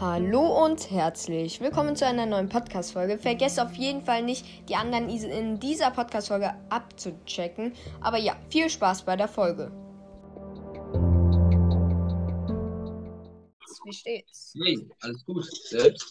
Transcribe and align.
Hallo 0.00 0.64
und 0.64 0.90
herzlich 0.90 1.60
willkommen 1.60 1.94
zu 1.94 2.06
einer 2.06 2.24
neuen 2.24 2.48
Podcast-Folge. 2.48 3.18
Vergesst 3.18 3.60
auf 3.60 3.74
jeden 3.74 4.00
Fall 4.00 4.22
nicht, 4.22 4.46
die 4.66 4.74
anderen 4.74 5.10
in 5.10 5.60
dieser 5.60 5.90
Podcast-Folge 5.90 6.54
abzuchecken. 6.70 7.74
Aber 8.00 8.16
ja, 8.16 8.34
viel 8.48 8.70
Spaß 8.70 9.02
bei 9.02 9.14
der 9.14 9.28
Folge. 9.28 9.70
Wie 13.84 13.92
steht's? 13.92 14.54
Hey, 14.64 14.88
alles 15.02 15.22
gut. 15.26 15.44
Selbst? 15.44 16.10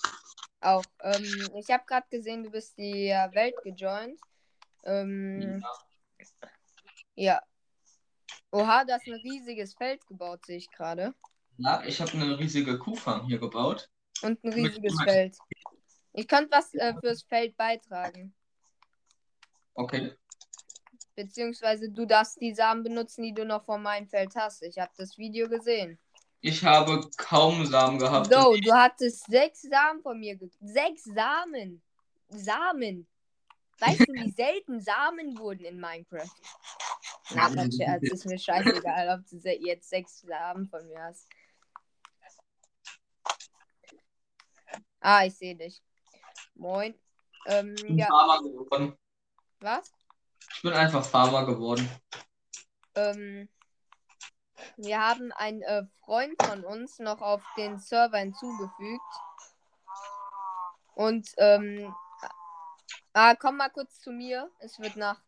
Auch. 0.62 0.84
Ähm, 1.02 1.50
ich 1.56 1.71
habe 1.71 1.84
gerade 1.88 2.06
gesehen, 2.12 2.44
du 2.44 2.52
bist 2.52 2.78
die 2.78 3.10
Welt 3.32 3.56
gejoint. 3.64 4.20
Ähm, 4.84 5.64
ja. 7.16 7.42
Oha, 8.52 8.86
da 8.86 8.98
ist 8.98 9.08
ein 9.08 9.14
riesiges 9.14 9.74
Feld 9.74 10.06
gebaut, 10.06 10.46
sehe 10.46 10.58
ich 10.58 10.70
gerade. 10.70 11.16
Ja, 11.62 11.84
ich 11.86 12.00
habe 12.00 12.14
eine 12.14 12.40
riesige 12.40 12.78
Kuhfarm 12.78 13.26
hier 13.26 13.38
gebaut. 13.38 13.90
Und 14.22 14.42
ein 14.44 14.54
riesiges 14.54 14.96
Mit 14.96 15.10
Feld. 15.10 15.38
Ich 16.14 16.28
könnte 16.28 16.52
was 16.52 16.74
äh, 16.74 16.94
fürs 17.02 17.24
Feld 17.24 17.56
beitragen. 17.58 18.34
Okay. 19.74 20.14
Beziehungsweise 21.16 21.92
du 21.92 22.06
darfst 22.06 22.40
die 22.40 22.54
Samen 22.54 22.84
benutzen, 22.84 23.24
die 23.24 23.34
du 23.34 23.46
noch 23.46 23.66
von 23.66 23.84
meinem 23.84 24.08
Feld 24.08 24.34
hast. 24.36 24.64
Ich 24.64 24.78
habe 24.78 24.92
das 24.98 25.18
Video 25.18 25.50
gesehen. 25.50 26.00
Ich 26.40 26.64
habe 26.64 27.02
kaum 27.18 27.66
Samen 27.66 28.00
gehabt. 28.00 28.34
So, 28.34 28.56
du 28.56 28.71
hattest 28.71 29.26
sechs 29.26 29.64
Samen 29.64 30.02
von 30.02 30.18
mir. 30.18 30.40
Sechs 30.62 31.04
Samen. 31.04 31.82
Samen. 32.30 33.06
Weißt 33.80 34.00
du, 34.00 34.14
wie 34.14 34.32
selten 34.32 34.80
Samen 34.80 35.38
wurden 35.38 35.66
in 35.66 35.80
Minecraft? 35.80 36.30
Na, 37.32 37.50
mein 37.50 37.72
Scherz, 37.72 38.04
ist 38.04 38.26
mir 38.26 38.40
scheißegal, 38.40 39.20
ob 39.20 39.30
du 39.30 39.50
jetzt 39.50 39.90
sechs 39.90 40.22
Samen 40.22 40.68
von 40.70 40.88
mir 40.88 41.04
hast. 41.04 41.28
Ah, 45.00 45.25
ich 45.25 45.36
sehe 45.36 45.55
dich. 45.55 45.81
Moin. 46.55 46.94
Ähm, 47.45 47.75
ich 47.75 47.83
bin 47.83 47.97
ja. 47.97 48.08
Farmer 48.08 48.42
geworden. 48.42 48.97
Was? 49.61 49.92
Ich 50.55 50.61
bin 50.61 50.73
einfach 50.73 51.05
Farmer 51.05 51.45
geworden. 51.45 51.89
Ähm, 52.95 53.50
wir 54.77 55.00
haben 55.00 55.31
einen 55.33 55.61
äh, 55.61 55.83
Freund 56.03 56.36
von 56.44 56.66
uns 56.66 57.00
noch 57.00 57.22
auf 57.22 57.42
den 57.55 57.80
Server 57.80 58.17
hinzugefügt. 58.17 59.02
Und, 60.95 61.30
ähm, 61.38 61.94
ah, 63.14 63.36
komm 63.36 63.58
mal 63.58 63.70
kurz 63.70 64.02
zu 64.02 64.11
mir. 64.11 64.52
Es 64.59 64.80
wird 64.80 64.97
Nacht. 64.97 65.23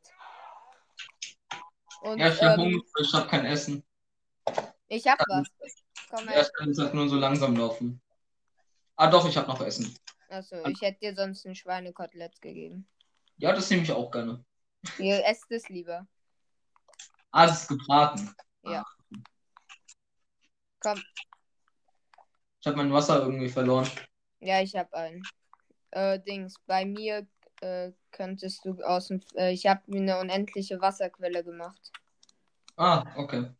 Und, 2.01 2.17
ja, 2.17 2.27
ich 2.27 2.41
habe 2.41 2.61
ähm, 2.61 2.83
ich 2.99 3.13
habe 3.13 3.27
kein 3.27 3.45
Essen. 3.45 3.83
Ich 4.87 5.07
hab 5.07 5.19
was. 5.29 5.47
Komm 6.09 6.27
her. 6.27 6.41
Ich 6.41 6.53
kann 6.53 6.75
halt 6.77 6.93
nur 6.93 7.07
so 7.07 7.15
langsam 7.15 7.55
laufen. 7.55 8.01
Ah, 8.95 9.09
doch, 9.09 9.27
ich 9.27 9.37
habe 9.37 9.47
noch 9.47 9.61
Essen. 9.61 9.95
Achso, 10.29 10.65
ich 10.67 10.81
hätte 10.81 10.99
dir 10.99 11.15
sonst 11.15 11.45
ein 11.45 11.55
Schweinekotelett 11.55 12.41
gegeben. 12.41 12.87
Ja, 13.37 13.53
das 13.53 13.69
nehme 13.69 13.83
ich 13.83 13.91
auch 13.91 14.11
gerne. 14.11 14.43
Ihr 14.97 15.25
esst 15.25 15.51
es 15.51 15.67
lieber. 15.69 16.07
Ah, 17.31 17.47
das 17.47 17.63
ist 17.63 17.67
gebraten. 17.67 18.33
Ja. 18.63 18.85
Komm. 20.79 21.01
Ich 22.59 22.67
habe 22.67 22.77
mein 22.77 22.93
Wasser 22.93 23.19
irgendwie 23.21 23.49
verloren. 23.49 23.89
Ja, 24.39 24.61
ich 24.61 24.75
habe 24.75 24.93
ein. 24.93 25.21
Äh, 25.91 26.19
Dings, 26.19 26.55
bei 26.65 26.85
mir 26.85 27.27
äh, 27.61 27.91
könntest 28.11 28.65
du 28.65 28.81
aus 28.83 29.07
dem. 29.07 29.21
Äh, 29.35 29.53
ich 29.53 29.65
habe 29.65 29.81
mir 29.87 30.01
eine 30.01 30.19
unendliche 30.19 30.79
Wasserquelle 30.79 31.43
gemacht. 31.43 31.91
Ah, 32.77 33.03
okay. 33.15 33.51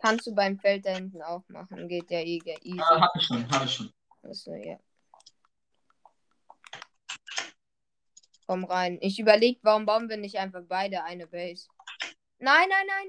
Kannst 0.00 0.26
du 0.26 0.34
beim 0.34 0.58
Feld 0.58 0.84
da 0.84 0.90
hinten 0.90 1.22
auch 1.22 1.48
machen. 1.48 1.88
Geht 1.88 2.10
ja 2.10 2.20
eh 2.20 2.38
easy. 2.38 2.76
Ja, 2.76 3.00
hab 3.00 3.16
ich 3.16 3.26
schon, 3.26 3.48
hab 3.50 3.64
ich 3.64 3.74
schon. 3.74 3.92
Achso, 4.24 4.54
ja. 4.54 4.78
Komm 8.46 8.64
rein. 8.64 8.98
Ich 9.00 9.18
überlege, 9.18 9.58
warum 9.62 9.86
bauen 9.86 10.08
wir 10.08 10.16
nicht 10.16 10.36
einfach 10.38 10.62
beide 10.66 11.02
eine 11.04 11.26
Base? 11.26 11.66
Nein, 12.38 12.68
nein, 12.68 12.86
nein. 12.86 13.08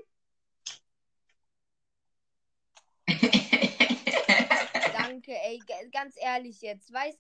Danke, 4.98 5.32
ey, 5.32 5.60
ganz 5.92 6.16
ehrlich 6.20 6.62
jetzt. 6.62 6.92
Weiß, 6.92 7.16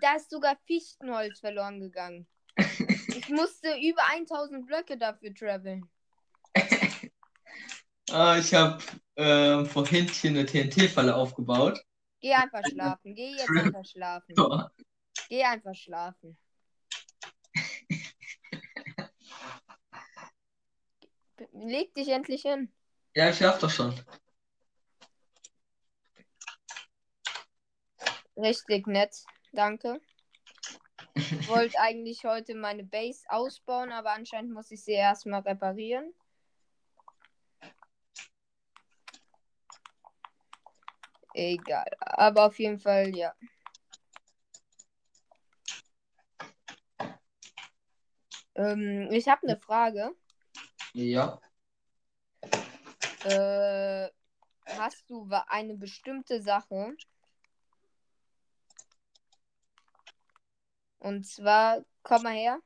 da 0.00 0.16
ist 0.16 0.30
sogar 0.30 0.56
Fichtenholz 0.66 1.40
verloren 1.40 1.80
gegangen. 1.80 2.26
Ich 3.08 3.28
musste 3.28 3.76
über 3.76 4.02
1000 4.10 4.66
Blöcke 4.66 4.96
dafür 4.96 5.34
traveln. 5.34 5.88
ah, 8.10 8.36
ich 8.38 8.54
habe 8.54 8.82
äh, 9.16 9.64
vorhin 9.64 10.08
hier 10.08 10.30
eine 10.30 10.46
TNT-Falle 10.46 11.14
aufgebaut. 11.14 11.80
Geh 12.22 12.34
einfach 12.34 12.64
schlafen. 12.64 13.14
Geh 13.16 13.32
jetzt 13.32 13.50
einfach 13.50 13.84
schlafen. 13.84 14.34
Geh 15.28 15.42
einfach 15.42 15.74
schlafen. 15.74 16.38
Leg 21.52 21.92
dich 21.94 22.08
endlich 22.08 22.42
hin. 22.42 22.72
Ja, 23.14 23.28
ich 23.28 23.36
schaff 23.36 23.58
doch 23.58 23.70
schon. 23.70 23.92
Richtig 28.36 28.86
nett. 28.86 29.24
Danke. 29.52 30.00
Ich 31.14 31.48
wollte 31.48 31.78
eigentlich 31.80 32.24
heute 32.24 32.54
meine 32.54 32.84
Base 32.84 33.24
ausbauen, 33.28 33.90
aber 33.90 34.12
anscheinend 34.12 34.52
muss 34.52 34.70
ich 34.70 34.84
sie 34.84 34.92
erstmal 34.92 35.40
reparieren. 35.40 36.14
Egal. 41.42 41.90
Aber 41.98 42.46
auf 42.46 42.58
jeden 42.58 42.78
Fall, 42.78 43.14
ja. 43.14 43.34
Ähm, 48.54 49.08
ich 49.10 49.28
habe 49.28 49.46
eine 49.46 49.56
Frage. 49.56 50.14
Ja. 50.92 51.40
Äh, 53.24 54.08
hast 54.66 55.08
du 55.08 55.28
eine 55.48 55.74
bestimmte 55.74 56.40
Sache? 56.40 56.94
Und 60.98 61.26
zwar, 61.26 61.84
komm 62.02 62.22
mal 62.22 62.34
her. 62.34 62.60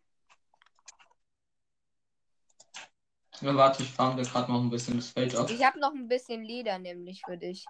Ja, 3.40 3.54
warte, 3.54 3.82
ich 3.82 3.90
farm 3.90 4.16
dir 4.16 4.24
gerade 4.24 4.50
noch 4.50 4.60
ein 4.60 4.70
bisschen 4.70 4.96
das 4.96 5.10
Feld 5.10 5.34
ab. 5.34 5.50
Ich 5.50 5.64
habe 5.64 5.78
noch 5.78 5.92
ein 5.92 6.08
bisschen 6.08 6.42
Leder 6.42 6.78
nämlich 6.78 7.22
für 7.22 7.36
dich. 7.36 7.66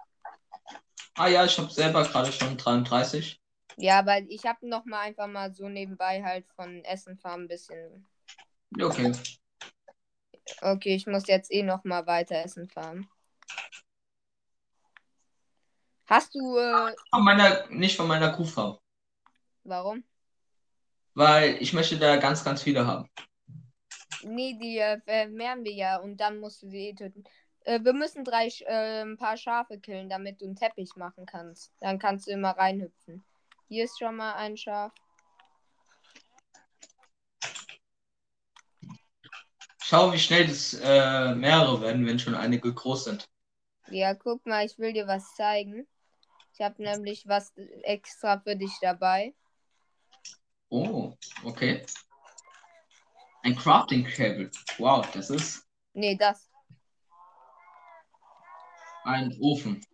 Ah 1.17 1.27
ja, 1.27 1.43
ich 1.43 1.57
habe 1.57 1.71
selber 1.71 2.03
gerade 2.03 2.31
schon 2.31 2.57
33. 2.57 3.41
Ja, 3.77 3.99
aber 3.99 4.19
ich 4.29 4.45
habe 4.45 4.67
noch 4.67 4.85
mal 4.85 5.01
einfach 5.01 5.27
mal 5.27 5.51
so 5.51 5.67
nebenbei 5.67 6.23
halt 6.23 6.45
von 6.55 6.83
Essen 6.83 7.17
fahren 7.17 7.41
ein 7.41 7.47
bisschen. 7.47 8.07
Okay. 8.79 9.11
Okay, 10.61 10.95
ich 10.95 11.07
muss 11.07 11.27
jetzt 11.27 11.51
eh 11.51 11.63
noch 11.63 11.83
mal 11.83 12.05
weiter 12.05 12.35
Essen 12.35 12.69
fahren. 12.69 13.07
Hast 16.05 16.35
du 16.35 16.57
äh... 16.57 16.93
von 17.09 17.23
meiner 17.23 17.67
nicht 17.69 17.97
von 17.97 18.07
meiner 18.07 18.31
Kuhfarm. 18.31 18.77
Warum? 19.63 20.03
Weil 21.15 21.57
ich 21.61 21.73
möchte 21.73 21.97
da 21.97 22.17
ganz 22.17 22.43
ganz 22.43 22.61
viele 22.61 22.85
haben. 22.85 23.09
Nee, 24.23 24.57
die 24.61 24.77
äh, 24.77 25.01
vermehren 25.01 25.63
wir 25.63 25.73
ja 25.73 25.97
und 25.97 26.17
dann 26.17 26.39
musst 26.39 26.61
du 26.61 26.69
sie 26.69 26.89
eh 26.89 26.93
töten. 26.93 27.23
Äh, 27.67 27.83
wir 27.83 27.91
müssen 27.91 28.23
drei, 28.23 28.47
äh, 28.61 29.01
ein 29.01 29.17
paar 29.17 29.35
Schafe 29.35 29.77
killen, 29.77 30.09
damit 30.09 30.39
du 30.39 30.45
einen 30.45 30.55
Teppich 30.55 30.95
machen 30.95 31.25
kannst. 31.25 31.73
Dann 31.81 31.99
kannst 31.99 32.27
du 32.27 32.31
immer 32.31 32.51
reinhüpfen. 32.51 33.25
Hier 33.67 33.83
ist 33.83 33.99
schon 33.99 34.15
mal 34.15 34.35
ein 34.35 34.55
Schaf. 34.55 34.93
Schau, 39.83 40.13
wie 40.13 40.19
schnell 40.19 40.47
das 40.47 40.75
äh, 40.81 41.35
mehrere 41.35 41.81
werden, 41.81 42.05
wenn 42.05 42.19
schon 42.19 42.35
einige 42.35 42.73
groß 42.73 43.03
sind. 43.03 43.29
Ja, 43.89 44.13
guck 44.13 44.45
mal, 44.45 44.65
ich 44.65 44.77
will 44.79 44.93
dir 44.93 45.07
was 45.07 45.35
zeigen. 45.35 45.85
Ich 46.53 46.61
habe 46.61 46.81
nämlich 46.81 47.27
was 47.27 47.53
extra 47.83 48.39
für 48.39 48.55
dich 48.55 48.71
dabei. 48.81 49.33
Oh, 50.69 51.17
okay. 51.43 51.85
Ein 53.43 53.57
Crafting 53.57 54.05
Cable. 54.05 54.51
Wow, 54.77 55.05
das 55.11 55.29
ist. 55.29 55.67
Nee, 55.93 56.15
das. 56.15 56.46
Ein 59.07 59.33
Ofen. 59.39 59.85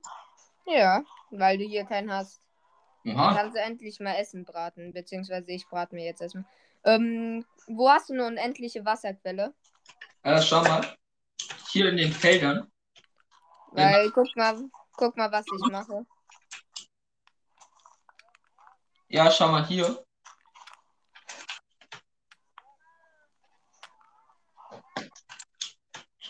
Ja, 0.65 1.03
weil 1.29 1.59
du 1.59 1.65
hier 1.65 1.85
keinen 1.85 2.11
hast. 2.11 2.41
Aha. 3.05 3.27
Dann 3.27 3.35
kannst 3.35 3.55
du 3.55 3.61
endlich 3.61 3.99
mal 3.99 4.15
Essen 4.15 4.43
braten, 4.43 4.91
beziehungsweise 4.91 5.51
ich 5.51 5.67
brate 5.67 5.93
mir 5.93 6.03
jetzt 6.03 6.21
erstmal. 6.21 6.45
Ähm, 6.83 7.45
wo 7.67 7.89
hast 7.89 8.09
du 8.09 8.13
eine 8.13 8.25
unendliche 8.25 8.83
Wasserquelle? 8.83 9.53
Äh, 10.23 10.41
schau 10.41 10.63
mal. 10.63 10.97
Hier 11.69 11.89
in 11.89 11.97
den 11.97 12.11
Feldern. 12.11 12.71
Weil, 13.71 14.09
guck 14.09 14.35
mal, 14.35 14.59
guck 14.93 15.15
mal, 15.15 15.31
was 15.31 15.45
ich 15.45 15.71
mache. 15.71 16.07
Ja, 19.09 19.29
schau 19.29 19.49
mal 19.49 19.67
hier. 19.67 20.03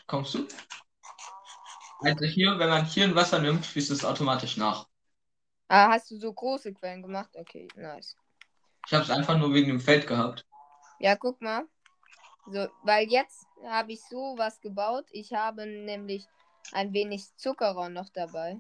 Kommst 0.06 0.34
du? 0.34 0.48
Also 2.04 2.26
hier, 2.26 2.60
wenn 2.60 2.70
man 2.70 2.86
hier 2.86 3.06
ein 3.06 3.16
Wasser 3.16 3.40
nimmt, 3.40 3.66
fließt 3.66 3.92
es 3.92 4.04
automatisch 4.06 4.58
nach. 4.58 4.88
Ah, 5.70 5.90
hast 5.90 6.12
du 6.12 6.18
so 6.18 6.32
große 6.34 6.74
Quellen 6.74 7.02
gemacht? 7.02 7.32
Okay, 7.36 7.68
nice. 7.76 8.16
Ich 8.86 8.94
habe 8.94 9.04
es 9.04 9.10
einfach 9.10 9.38
nur 9.38 9.54
wegen 9.54 9.68
dem 9.68 9.80
Feld 9.80 10.06
gehabt. 10.06 10.46
Ja, 11.00 11.16
guck 11.16 11.42
mal. 11.42 11.66
So, 12.52 12.68
weil 12.84 13.08
jetzt 13.10 13.48
habe 13.66 13.94
ich 13.94 14.02
so 14.02 14.36
was 14.38 14.60
gebaut. 14.60 15.06
Ich 15.12 15.34
habe 15.34 15.66
nämlich 15.66 16.28
ein 16.74 16.94
wenig 16.94 17.36
Zuckerrohr 17.38 17.90
noch 17.90 18.10
dabei. 18.10 18.60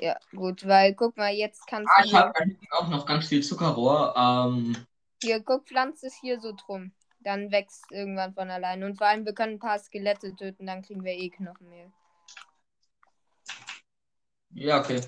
Ja, 0.00 0.16
gut, 0.34 0.66
weil 0.66 0.94
guck 0.94 1.16
mal, 1.16 1.32
jetzt 1.32 1.66
kannst 1.66 1.92
Ah, 1.96 2.02
du. 2.02 2.04
ich 2.04 2.14
habe 2.14 2.32
auch 2.70 2.88
noch 2.88 3.06
ganz 3.06 3.28
viel 3.28 3.42
Zuckerrohr. 3.42 4.14
Ähm, 4.16 4.76
Hier, 5.22 5.40
guck, 5.42 5.66
pflanzt 5.66 6.04
es 6.04 6.14
hier 6.14 6.38
so 6.38 6.52
drum. 6.52 6.92
Dann 7.20 7.50
wächst 7.50 7.90
irgendwann 7.90 8.34
von 8.34 8.50
allein. 8.50 8.84
Und 8.84 8.98
vor 8.98 9.06
allem, 9.06 9.24
wir 9.24 9.32
können 9.32 9.54
ein 9.54 9.58
paar 9.58 9.78
Skelette 9.78 10.36
töten, 10.36 10.66
dann 10.66 10.82
kriegen 10.82 11.02
wir 11.02 11.14
eh 11.14 11.30
Knochenmehl. 11.30 11.90
ja, 14.54 14.80
okay. 14.80 15.00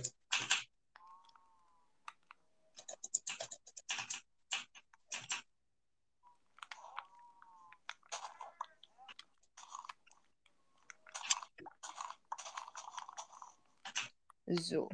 So. 14.57 14.89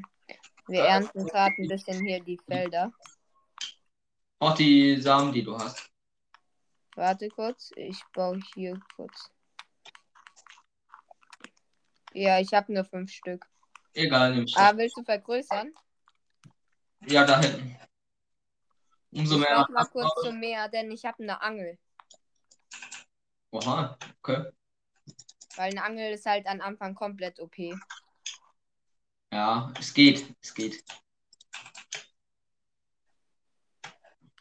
Wir 0.69 0.85
ernten 0.85 1.27
gerade 1.27 1.55
ein 1.59 1.69
bisschen 1.69 2.05
hier 2.05 2.23
die 2.23 2.39
Felder. 2.47 2.93
Auch 4.39 4.55
die 4.55 5.01
Samen, 5.01 5.33
die 5.33 5.43
du 5.43 5.59
hast. 5.59 5.91
Warte 6.95 7.29
kurz, 7.29 7.71
ich 7.77 8.03
baue 8.13 8.41
hier 8.55 8.79
kurz. 8.97 9.31
Ja, 12.13 12.41
ich 12.41 12.53
habe 12.53 12.73
nur 12.73 12.85
fünf 12.85 13.11
Stück. 13.11 13.47
Egal, 13.95 14.35
nimm 14.35 14.45
ich. 14.45 14.57
Ah, 14.57 14.77
willst 14.77 14.97
du 14.97 15.05
vergrößern? 15.05 15.73
Ja, 17.07 17.25
da 17.25 17.41
hinten. 17.41 17.77
Umso 19.13 19.37
ich 19.37 19.41
mehr. 19.41 19.59
mach 19.59 19.69
mal 19.69 19.87
kurz 19.87 20.13
zum 20.23 20.39
Meer, 20.39 20.69
denn 20.69 20.91
ich 20.91 21.05
habe 21.05 21.23
eine 21.23 21.41
Angel. 21.41 21.79
Oha, 23.51 23.99
okay. 24.23 24.53
Weil 25.57 25.71
eine 25.71 25.83
Angel 25.83 26.13
ist 26.13 26.27
halt 26.27 26.47
am 26.47 26.61
Anfang 26.61 26.95
komplett 26.95 27.41
OP. 27.41 27.57
Ja, 29.33 29.73
es 29.79 29.95
geht. 29.95 30.35
Es 30.43 30.55
geht. 30.55 30.85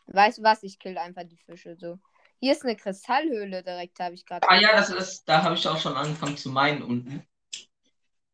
Weißt 0.08 0.40
du 0.40 0.44
was? 0.44 0.64
Ich 0.64 0.80
kill 0.80 0.98
einfach 0.98 1.24
die 1.24 1.38
Fische 1.38 1.76
so. 1.76 2.00
Hier 2.40 2.54
ist 2.54 2.64
eine 2.64 2.76
Kristallhöhle 2.76 3.64
direkt, 3.64 4.00
habe 4.00 4.16
ich 4.16 4.26
gerade. 4.26 4.48
Ah 4.50 4.60
ja, 4.60 4.72
das 4.72 4.90
ist, 4.90 5.26
da 5.26 5.44
habe 5.44 5.56
ich 5.56 5.68
auch 5.68 5.78
schon 5.80 5.96
angefangen 5.96 6.38
zu 6.38 6.50
meinen 6.50 6.82
unten. 6.82 7.24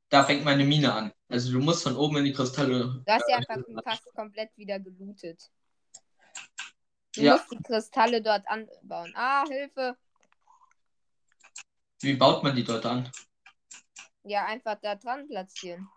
Da 0.09 0.23
fängt 0.23 0.45
meine 0.45 0.63
Mine 0.63 0.93
an. 0.93 1.13
Also 1.27 1.51
du 1.51 1.59
musst 1.59 1.83
von 1.83 1.97
oben 1.97 2.17
in 2.17 2.25
die 2.25 2.33
Kristalle. 2.33 3.03
Du 3.05 3.11
hast 3.11 3.27
ja 3.27 3.37
einfach 3.37 3.57
fast 3.83 4.05
komplett 4.13 4.55
wieder 4.55 4.79
gelootet. 4.79 5.51
Du 7.15 7.21
Ja. 7.21 7.33
musst 7.33 7.51
die 7.51 7.63
Kristalle 7.63 8.21
dort 8.21 8.47
anbauen. 8.47 9.11
Ah, 9.15 9.43
Hilfe. 9.47 9.97
Wie 12.01 12.13
baut 12.13 12.43
man 12.43 12.55
die 12.55 12.63
dort 12.63 12.85
an? 12.85 13.11
Ja, 14.23 14.45
einfach 14.45 14.79
da 14.81 14.95
dran 14.95 15.27
platzieren. 15.27 15.89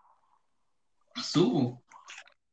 Ach 1.15 1.23
so. 1.23 1.81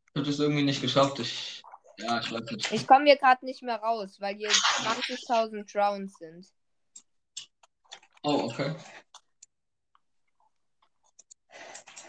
Ich 0.08 0.16
habe 0.16 0.26
das 0.26 0.38
irgendwie 0.38 0.62
nicht 0.62 0.80
geschafft. 0.80 1.18
Ich, 1.18 1.62
ja, 1.98 2.20
ich 2.20 2.32
weiß 2.32 2.50
nicht. 2.50 2.72
Ich 2.72 2.86
komme 2.86 3.04
hier 3.04 3.16
gerade 3.16 3.44
nicht 3.44 3.62
mehr 3.62 3.76
raus, 3.76 4.16
weil 4.20 4.36
hier 4.36 4.50
20.000 4.50 5.72
Drowns 5.72 6.14
sind. 6.18 6.46
Oh, 8.22 8.50
okay. 8.50 8.74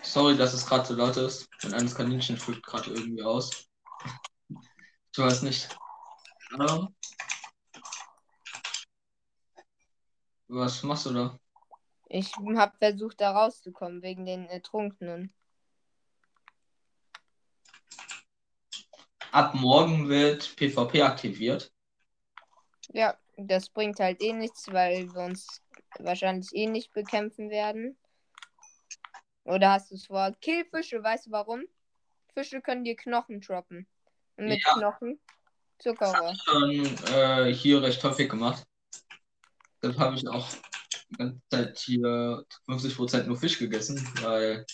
Sorry, 0.02 0.38
dass 0.38 0.54
es 0.54 0.66
gerade 0.66 0.86
so 0.86 0.96
laut 0.96 1.18
ist. 1.18 1.50
Mein 1.64 1.74
eines 1.74 1.94
Kaninchen 1.94 2.38
flippt 2.38 2.66
gerade 2.66 2.92
irgendwie 2.92 3.22
aus. 3.22 3.70
Ich 5.12 5.18
weiß 5.18 5.42
nicht. 5.42 5.70
Ähm, 6.60 6.96
was 10.48 10.82
machst 10.84 11.06
du 11.06 11.14
da? 11.14 11.40
Ich 12.08 12.32
habe 12.38 12.78
versucht, 12.78 13.20
da 13.20 13.32
rauszukommen, 13.32 14.02
wegen 14.02 14.26
den 14.26 14.46
Ertrunkenen. 14.48 15.34
Ab 19.32 19.54
morgen 19.56 20.10
wird 20.10 20.56
PvP 20.56 21.02
aktiviert. 21.02 21.72
Ja, 22.90 23.18
das 23.36 23.70
bringt 23.70 24.00
halt 24.00 24.22
eh 24.22 24.34
nichts, 24.34 24.72
weil 24.72 25.14
wir 25.14 25.22
uns 25.22 25.62
wahrscheinlich 26.00 26.50
eh 26.54 26.68
nicht 26.68 26.94
bekämpfen 26.94 27.50
werden. 27.50 27.98
Oder 29.44 29.72
hast 29.72 29.92
du 29.92 29.96
es 29.96 30.08
vor? 30.08 30.32
Kill 30.42 30.66
Fische, 30.66 31.02
weißt 31.02 31.28
du 31.28 31.32
warum? 31.32 31.64
Fische 32.34 32.62
können 32.62 32.84
dir 32.84 32.96
Knochen 32.96 33.42
droppen. 33.42 33.88
Und 34.38 34.46
mit 34.48 34.62
Ja. 34.66 34.74
Knochen 34.74 35.20
Zuckerrohr. 35.80 36.36
Schon 36.46 36.72
äh, 37.14 37.54
hier 37.54 37.82
recht 37.82 38.04
häufig 38.04 38.30
gemacht. 38.30 38.64
Deshalb 39.82 40.00
habe 40.00 40.16
ich 40.16 40.28
auch 40.28 40.48
die 41.10 41.16
ganze 41.16 41.40
Zeit 41.50 41.78
hier 41.78 42.44
50% 42.68 43.28
nur 43.28 43.38
Fisch 43.38 43.60
gegessen, 43.60 43.98
weil 44.22 44.66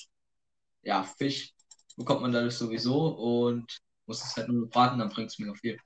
ja, 0.81 1.03
Fisch 1.03 1.53
bekommt 1.97 2.21
man 2.21 2.31
dadurch 2.31 2.55
sowieso 2.55 3.07
und 3.07 3.81
muss 4.13 4.23
es 4.23 4.37
halt 4.37 4.47
nur 4.47 4.69
braten, 4.69 4.99
dann 4.99 5.09
bringt 5.09 5.31
es 5.31 5.39
mir 5.39 5.47
noch 5.47 5.57
viel. 5.57 5.79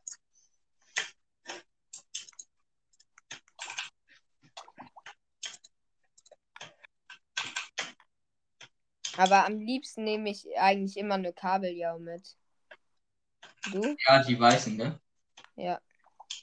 Aber 9.16 9.46
am 9.46 9.60
liebsten 9.60 10.04
nehme 10.04 10.30
ich 10.30 10.46
eigentlich 10.58 10.98
immer 10.98 11.16
eine 11.16 11.32
Kabeljau 11.32 12.00
mit. 12.00 12.36
Du? 13.72 13.96
Ja, 14.08 14.22
die 14.22 14.38
weißen, 14.38 14.76
ne? 14.76 15.00
Ja. 15.56 15.80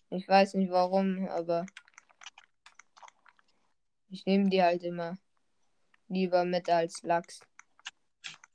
Ich 0.09 0.27
weiß 0.27 0.55
nicht 0.55 0.71
warum, 0.71 1.29
aber 1.29 1.67
ich 4.09 4.25
nehme 4.25 4.49
die 4.49 4.63
halt 4.63 4.83
immer 4.83 5.19
lieber 6.09 6.45
mit 6.47 6.69
als 6.71 7.03
Lachs. 7.03 7.41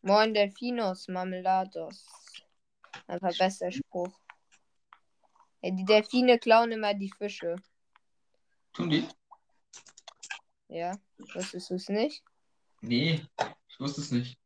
Moin 0.01 0.33
Delfinos, 0.33 1.07
Marmelados. 1.07 2.18
Einfach 3.09 3.35
bester 3.35 3.71
Spruch. 3.71 4.13
Ja, 5.61 5.71
die 5.71 5.83
Delfine 5.83 6.37
klauen 6.37 6.71
immer 6.71 6.93
die 6.93 7.09
Fische. 7.09 7.55
Tun 8.71 8.91
die? 8.91 9.07
Ja, 10.67 10.95
wusstest 11.33 11.71
du 11.71 11.75
es 11.75 11.89
nicht? 11.89 12.23
Nee, 12.81 13.25
ich 13.67 13.79
wusste 13.79 14.01
es 14.01 14.11
nicht. 14.11 14.37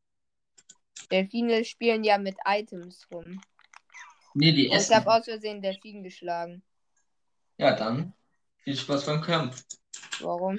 Delfine 1.11 1.65
spielen 1.65 2.05
ja 2.05 2.17
mit 2.17 2.37
Items 2.45 3.05
rum. 3.11 3.41
Nee, 4.33 4.53
die 4.53 4.69
Und 4.69 4.75
ich 4.77 4.83
essen. 4.83 4.95
habe 4.95 5.11
aus 5.13 5.25
Versehen 5.25 5.61
Delfin 5.61 6.01
geschlagen. 6.01 6.63
Ja, 7.57 7.75
dann 7.75 8.13
viel 8.59 8.77
Spaß 8.77 9.05
beim 9.05 9.21
Kampf. 9.21 9.61
Warum? 10.21 10.57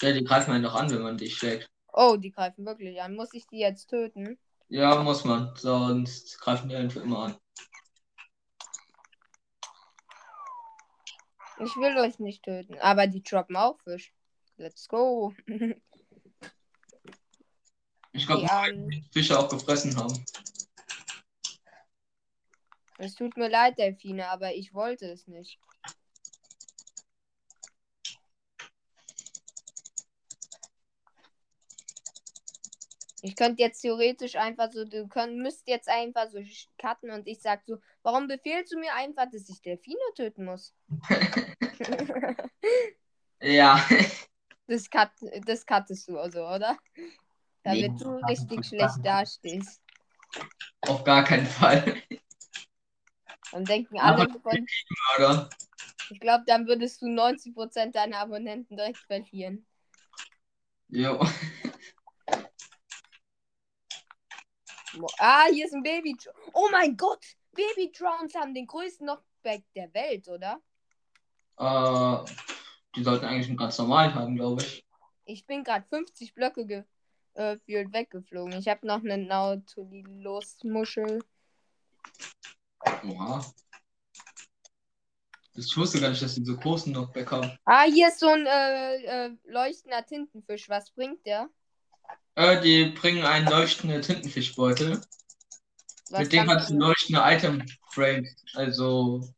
Ja, 0.00 0.12
die 0.12 0.24
greifen 0.24 0.52
einen 0.52 0.64
doch 0.64 0.74
an, 0.74 0.90
wenn 0.90 1.02
man 1.02 1.18
dich 1.18 1.36
schlägt. 1.36 1.70
Oh, 1.92 2.16
die 2.16 2.30
greifen 2.32 2.64
wirklich 2.64 3.00
an. 3.02 3.14
Muss 3.14 3.34
ich 3.34 3.46
die 3.46 3.58
jetzt 3.58 3.88
töten? 3.88 4.38
Ja, 4.74 5.00
muss 5.04 5.22
man, 5.22 5.54
sonst 5.54 6.36
greifen 6.40 6.68
die 6.68 6.90
für 6.90 6.98
immer 6.98 7.26
an. 7.26 7.36
Ich 11.60 11.76
will 11.76 11.96
euch 11.98 12.18
nicht 12.18 12.42
töten. 12.42 12.76
Aber 12.80 13.06
die 13.06 13.22
droppen 13.22 13.54
auch 13.54 13.78
Fisch. 13.84 14.12
Let's 14.56 14.88
go. 14.88 15.32
Ich 18.16 18.28
glaube, 18.28 18.48
armen. 18.48 18.88
die 18.90 19.04
Fische 19.12 19.36
auch 19.36 19.48
gefressen 19.48 19.96
haben. 19.96 20.24
Es 22.98 23.16
tut 23.16 23.36
mir 23.36 23.48
leid, 23.48 23.76
Delfine, 23.76 24.28
aber 24.28 24.54
ich 24.54 24.72
wollte 24.72 25.06
es 25.06 25.26
nicht. 25.26 25.58
Ich 33.26 33.36
könnte 33.36 33.62
jetzt 33.62 33.80
theoretisch 33.80 34.36
einfach 34.36 34.70
so, 34.70 34.84
du 34.84 35.08
könnt, 35.08 35.38
müsst 35.38 35.66
jetzt 35.66 35.88
einfach 35.88 36.28
so 36.28 36.40
cutten 36.76 37.10
und 37.10 37.26
ich 37.26 37.40
sag 37.40 37.64
so, 37.64 37.78
warum 38.02 38.28
befehlst 38.28 38.70
du 38.74 38.78
mir 38.78 38.92
einfach, 38.94 39.24
dass 39.30 39.48
ich 39.48 39.62
Delfine 39.62 39.96
töten 40.14 40.44
muss? 40.44 40.74
Ja, 43.42 43.78
Das, 44.66 44.88
cut, 44.88 45.10
das 45.46 45.66
cuttest 45.66 46.08
du 46.08 46.18
also, 46.18 46.46
oder? 46.46 46.78
Damit 47.62 47.92
Nee. 47.92 47.98
du 47.98 48.16
richtig 48.26 48.64
schlecht 48.64 49.04
dastehst. 49.04 49.82
auf 50.82 51.04
gar 51.04 51.22
keinen 51.24 51.46
Fall. 51.46 52.02
Und 53.52 53.68
denken 53.68 53.98
alle 54.00 54.22
Aber- 54.22 54.40
von, 54.40 54.66
Mörder. 55.18 55.50
ich 56.10 56.18
glaube, 56.20 56.44
dann 56.46 56.66
würdest 56.66 57.02
du 57.02 57.06
90% 57.06 57.94
deiner 57.94 58.18
Abonnenten 58.20 58.76
direkt 58.76 58.98
verlieren. 59.06 59.66
Jo. 60.88 61.22
Ah, 65.18 65.46
hier 65.50 65.66
ist 65.66 65.74
ein 65.74 65.82
Baby. 65.82 66.16
Oh 66.52 66.68
mein 66.70 66.96
Gott! 66.96 67.24
Baby 67.52 67.92
Drowns 67.92 68.34
haben 68.34 68.54
den 68.54 68.66
größten 68.66 69.06
Knockback 69.06 69.62
der 69.74 69.92
Welt, 69.94 70.28
oder? 70.28 70.60
Äh, 71.58 72.24
Die 72.96 73.02
sollten 73.04 73.24
eigentlich 73.26 73.48
einen 73.48 73.56
ganz 73.56 73.78
normalen 73.78 74.14
haben, 74.14 74.36
glaube 74.36 74.62
ich. 74.62 74.84
Ich 75.24 75.46
bin 75.46 75.64
gerade 75.64 75.86
50 75.88 76.34
Blöcke 76.34 76.66
ge 76.66 76.84
äh, 77.34 77.56
gefühlt 77.56 77.92
weggeflogen. 77.92 78.58
Ich 78.58 78.68
habe 78.68 78.86
noch 78.86 79.02
eine 79.02 79.18
Nautilus-Muschel. 79.18 81.20
Oha. 83.04 83.44
Ich 85.56 85.76
wusste 85.76 86.00
gar 86.00 86.10
nicht, 86.10 86.22
dass 86.22 86.34
die 86.34 86.44
so 86.44 86.56
großen 86.56 86.92
noch 86.92 87.12
bekommen. 87.12 87.56
Ah, 87.64 87.84
hier 87.84 88.08
ist 88.08 88.18
so 88.18 88.26
ein 88.28 88.44
äh, 88.46 89.26
äh, 89.26 89.30
leuchtender 89.44 90.04
Tintenfisch. 90.04 90.68
Was 90.68 90.90
bringt 90.90 91.24
der? 91.26 91.48
Äh, 92.36 92.60
die 92.60 92.86
bringen 92.86 93.24
einen 93.24 93.48
leuchtenden 93.48 94.02
Tintenfischbeutel. 94.02 95.00
Was 96.10 96.20
Mit 96.20 96.32
dem 96.32 96.46
kannst 96.46 96.70
du 96.70 96.78
leuchtende 96.78 97.22
Item-Frames. 97.24 98.44
Also. 98.54 99.28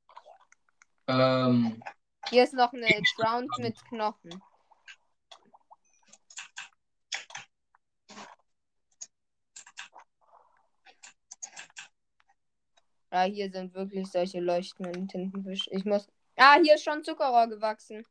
Ähm, 1.06 1.82
Hier 2.30 2.44
ist 2.44 2.54
noch 2.54 2.73
eine 2.73 2.88
Drowned 3.18 3.50
mit 3.58 3.76
Knochen. 3.88 4.42
Ah, 13.11 13.23
hier 13.25 13.50
sind 13.50 13.73
wirklich 13.73 14.08
solche 14.08 14.40
leuchtenden 14.40 15.08
Tintenfische. 15.08 15.70
Ich 15.70 15.85
muss. 15.85 16.06
Ah, 16.37 16.58
hier 16.62 16.75
ist 16.75 16.85
schon 16.85 17.02
Zuckerrohr 17.04 17.46
gewachsen. 17.46 18.04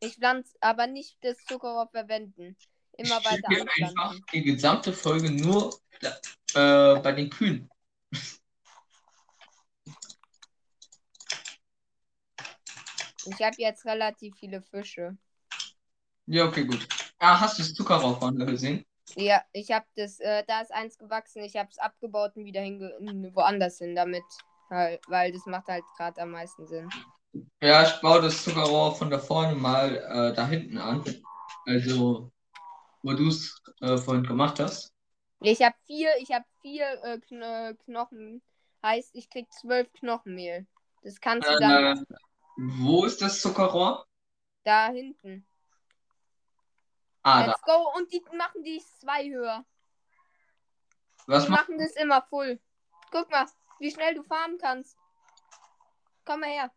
Ich 0.00 0.16
pflanze 0.16 0.54
aber 0.60 0.86
nicht 0.86 1.16
das 1.22 1.38
Zuckerrohr 1.46 1.88
verwenden. 1.88 2.56
Immer 2.96 3.18
ich 3.18 3.26
weiter 3.26 3.48
einfach 3.80 4.14
die 4.32 4.42
gesamte 4.42 4.92
Folge 4.92 5.30
nur 5.30 5.78
äh, 6.54 6.96
bei 7.00 7.12
den 7.12 7.30
Kühen. 7.30 7.68
Ich 13.26 13.42
habe 13.42 13.56
jetzt 13.58 13.84
relativ 13.84 14.36
viele 14.36 14.60
Fische. 14.62 15.16
Ja, 16.26 16.46
okay, 16.46 16.64
gut. 16.64 16.86
Ah, 17.18 17.40
hast 17.40 17.58
du 17.58 17.62
das 17.62 17.74
Zuckerrohr 17.74 18.18
vorne 18.18 18.46
gesehen? 18.46 18.84
Ja, 19.16 19.42
ich 19.52 19.70
habe 19.70 19.86
das, 19.96 20.20
äh, 20.20 20.44
da 20.46 20.60
ist 20.60 20.72
eins 20.72 20.98
gewachsen, 20.98 21.42
ich 21.42 21.56
habe 21.56 21.68
es 21.70 21.78
abgebaut 21.78 22.36
und 22.36 22.44
wieder 22.44 22.62
woanders 22.62 23.78
hin 23.78 23.94
damit. 23.94 24.24
Halt, 24.70 25.00
weil 25.08 25.32
das 25.32 25.44
macht 25.46 25.68
halt 25.68 25.84
gerade 25.96 26.20
am 26.22 26.30
meisten 26.30 26.66
Sinn. 26.66 26.88
Ja, 27.60 27.82
ich 27.82 28.00
baue 28.00 28.22
das 28.22 28.42
Zuckerrohr 28.42 28.94
von 28.94 29.10
da 29.10 29.18
vorne 29.18 29.54
mal 29.54 29.96
äh, 29.96 30.34
da 30.34 30.46
hinten 30.46 30.78
an. 30.78 31.04
Also, 31.66 32.30
wo 33.04 33.12
du 33.12 33.28
es 33.28 33.60
äh, 33.80 33.96
vorhin 33.98 34.24
gemacht 34.24 34.58
hast. 34.58 34.92
Ich 35.40 35.62
habe 35.62 35.76
vier, 35.84 36.10
ich 36.18 36.32
habe 36.32 36.44
vier 36.62 36.86
äh, 37.04 37.18
Kno 37.20 37.74
Knochen. 37.84 38.42
Heißt, 38.82 39.14
ich 39.14 39.28
krieg 39.30 39.52
zwölf 39.52 39.92
Knochenmehl. 39.92 40.66
Das 41.02 41.20
kannst 41.20 41.48
du 41.48 41.58
dann 41.58 41.98
Äh, 41.98 42.16
wo 42.56 43.04
ist 43.04 43.20
das 43.20 43.40
Zuckerrohr? 43.40 44.06
da 44.64 44.88
hinten. 44.90 45.46
Ah, 47.22 47.42
da. 47.42 47.46
Let's 47.48 47.62
go. 47.62 47.92
Und 47.96 48.10
die 48.12 48.22
machen 48.36 48.62
die 48.64 48.82
zwei 49.00 49.28
höher. 49.28 49.64
Was 51.26 51.44
Die 51.44 51.50
machen 51.50 51.78
das 51.78 51.92
immer 51.96 52.22
full. 52.22 52.58
Guck 53.10 53.30
mal, 53.30 53.46
wie 53.78 53.90
schnell 53.90 54.14
du 54.14 54.22
farmen 54.22 54.56
kannst. 54.56 54.96
Komm 56.24 56.40
mal 56.40 56.48
her. 56.48 56.72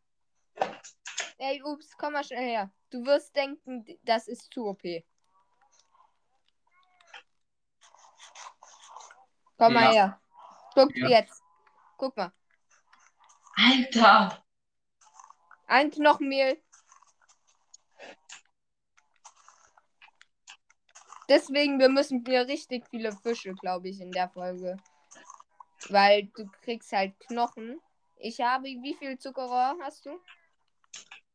Ey, 1.37 1.61
ups, 1.63 1.95
komm 1.97 2.13
mal 2.13 2.23
schnell 2.23 2.43
her. 2.49 2.71
Du 2.89 3.05
wirst 3.05 3.33
denken, 3.35 3.85
das 4.03 4.27
ist 4.27 4.51
zu 4.53 4.65
OP. 4.65 4.83
Komm 9.57 9.73
mal 9.73 9.83
Ja. 9.85 9.91
her. 9.91 10.21
Guck 10.75 10.95
Ja. 10.95 11.07
jetzt. 11.09 11.41
Guck 11.97 12.15
mal. 12.15 12.31
Alter! 13.55 14.43
Ein 15.65 15.89
Knochenmehl. 15.91 16.61
Deswegen, 21.29 21.79
wir 21.79 21.89
müssen 21.89 22.23
hier 22.25 22.47
richtig 22.47 22.85
viele 22.89 23.11
Fische, 23.17 23.53
glaube 23.55 23.89
ich, 23.89 23.99
in 23.99 24.11
der 24.11 24.29
Folge. 24.29 24.77
Weil 25.89 26.27
du 26.35 26.47
kriegst 26.61 26.91
halt 26.91 27.19
Knochen. 27.19 27.79
Ich 28.17 28.39
habe, 28.39 28.65
wie 28.65 28.93
viel 28.95 29.17
Zuckerrohr 29.17 29.77
hast 29.81 30.05
du? 30.05 30.19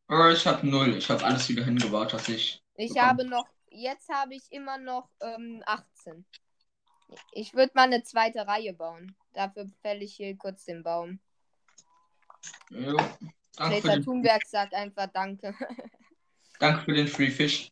Äh, 0.08 0.32
ich 0.32 0.46
habe 0.46 0.66
null. 0.66 0.96
Ich 0.96 1.08
habe 1.10 1.24
alles 1.24 1.48
wieder 1.48 1.64
hingebaut, 1.64 2.12
was 2.14 2.28
ich. 2.28 2.62
Ich 2.74 2.94
Bekommen. 2.94 3.06
habe 3.08 3.24
noch, 3.26 3.46
jetzt 3.68 4.08
habe 4.08 4.34
ich 4.34 4.50
immer 4.50 4.78
noch 4.78 5.10
ähm, 5.20 5.62
18. 5.66 6.24
Ich 7.32 7.54
würde 7.54 7.72
mal 7.74 7.84
eine 7.84 8.02
zweite 8.02 8.46
Reihe 8.46 8.72
bauen. 8.72 9.14
Dafür 9.32 9.66
fälle 9.80 10.04
ich 10.04 10.14
hier 10.16 10.36
kurz 10.36 10.64
den 10.64 10.82
Baum. 10.82 11.20
Jo. 12.70 12.96
Danke 13.56 13.80
Greta 13.80 14.00
Thunberg 14.00 14.46
sagt 14.46 14.74
einfach 14.74 15.06
Danke. 15.12 15.54
danke 16.58 16.84
für 16.84 16.94
den 16.94 17.08
Free 17.08 17.30
Fish. 17.30 17.70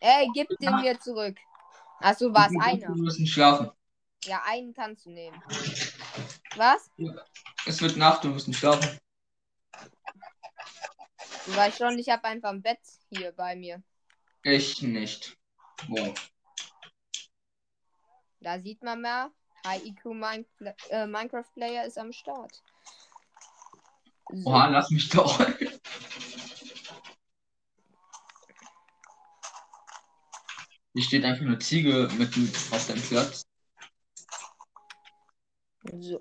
Ey, 0.00 0.28
gib 0.32 0.48
den 0.60 0.76
mir 0.76 0.98
zurück. 1.00 1.36
Achso, 2.00 2.32
war 2.32 2.48
es 2.48 2.56
einer? 2.60 2.88
Wir 2.88 3.02
müssen 3.02 3.26
schlafen. 3.26 3.70
Ja, 4.24 4.42
einen 4.46 4.72
kannst 4.72 5.06
du 5.06 5.10
nehmen. 5.10 5.42
Was? 6.56 6.90
Es 7.66 7.80
wird 7.80 7.96
Nacht, 7.96 8.24
wir 8.24 8.30
müssen 8.30 8.54
schlafen. 8.54 8.98
Du 11.46 11.56
weißt 11.56 11.78
schon, 11.78 11.98
ich 11.98 12.08
habe 12.08 12.24
einfach 12.24 12.50
ein 12.50 12.62
Bett 12.62 12.80
hier 13.10 13.32
bei 13.32 13.56
mir. 13.56 13.82
Ich 14.42 14.82
nicht. 14.82 15.36
Wow. 15.88 16.14
Da 18.40 18.60
sieht 18.60 18.82
man 18.82 19.00
mal, 19.00 19.30
High 19.66 19.84
IQ 19.84 20.04
Min 20.06 20.46
äh, 20.90 21.06
Minecraft 21.06 21.50
Player 21.54 21.84
ist 21.84 21.98
am 21.98 22.12
Start. 22.12 22.62
So. 24.30 24.50
Oha, 24.50 24.68
lass 24.68 24.90
mich 24.90 25.08
doch. 25.08 25.38
Hier 30.94 31.02
steht 31.02 31.24
einfach 31.24 31.44
eine 31.44 31.58
Ziege 31.58 32.08
mitten 32.18 32.50
auf 32.72 32.86
dem 32.86 33.00
Platz. 33.00 33.44
so. 36.00 36.20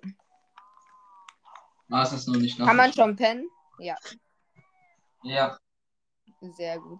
Ah, 1.89 2.03
ist 2.03 2.27
noch 2.27 2.35
nicht 2.35 2.59
Nacht. 2.59 2.67
Kann 2.67 2.77
man 2.77 2.93
schon 2.93 3.15
pennen? 3.15 3.49
Ja, 3.79 3.95
Ja. 5.23 5.57
sehr 6.41 6.79
gut. 6.79 6.99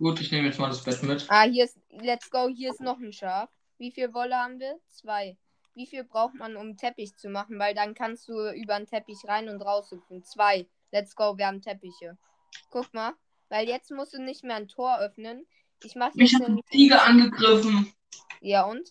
Gut, 0.00 0.18
ich 0.18 0.32
nehme 0.32 0.46
jetzt 0.46 0.58
mal 0.58 0.68
das 0.68 0.82
Bett 0.82 1.02
mit. 1.02 1.26
Ah, 1.28 1.42
hier 1.42 1.64
ist, 1.64 1.78
let's 1.90 2.30
go, 2.30 2.48
hier 2.48 2.70
ist 2.70 2.80
noch 2.80 2.98
ein 2.98 3.12
Schaf. 3.12 3.50
Wie 3.76 3.90
viel 3.92 4.14
Wolle 4.14 4.34
haben 4.34 4.58
wir? 4.58 4.80
Zwei. 4.88 5.36
Wie 5.74 5.86
viel 5.86 6.04
braucht 6.04 6.34
man, 6.36 6.56
um 6.56 6.62
einen 6.62 6.76
Teppich 6.78 7.14
zu 7.16 7.28
machen? 7.28 7.58
Weil 7.58 7.74
dann 7.74 7.92
kannst 7.92 8.26
du 8.26 8.50
über 8.50 8.76
einen 8.76 8.86
Teppich 8.86 9.18
rein 9.28 9.50
und 9.50 9.60
raus 9.60 9.90
hüpfen. 9.90 10.24
Zwei. 10.24 10.66
Let's 10.90 11.14
go, 11.14 11.36
wir 11.36 11.46
haben 11.46 11.60
Teppiche. 11.60 12.16
Guck 12.70 12.94
mal, 12.94 13.12
weil 13.50 13.68
jetzt 13.68 13.90
musst 13.90 14.14
du 14.14 14.22
nicht 14.22 14.42
mehr 14.42 14.56
ein 14.56 14.68
Tor 14.68 14.98
öffnen. 15.00 15.46
Ich 15.84 15.94
mache 15.94 16.12
Mich 16.14 16.34
hat 16.34 16.48
die 16.48 16.54
den... 16.54 16.60
Ziege 16.70 17.02
angegriffen. 17.02 17.92
Ja 18.40 18.64
und? 18.64 18.88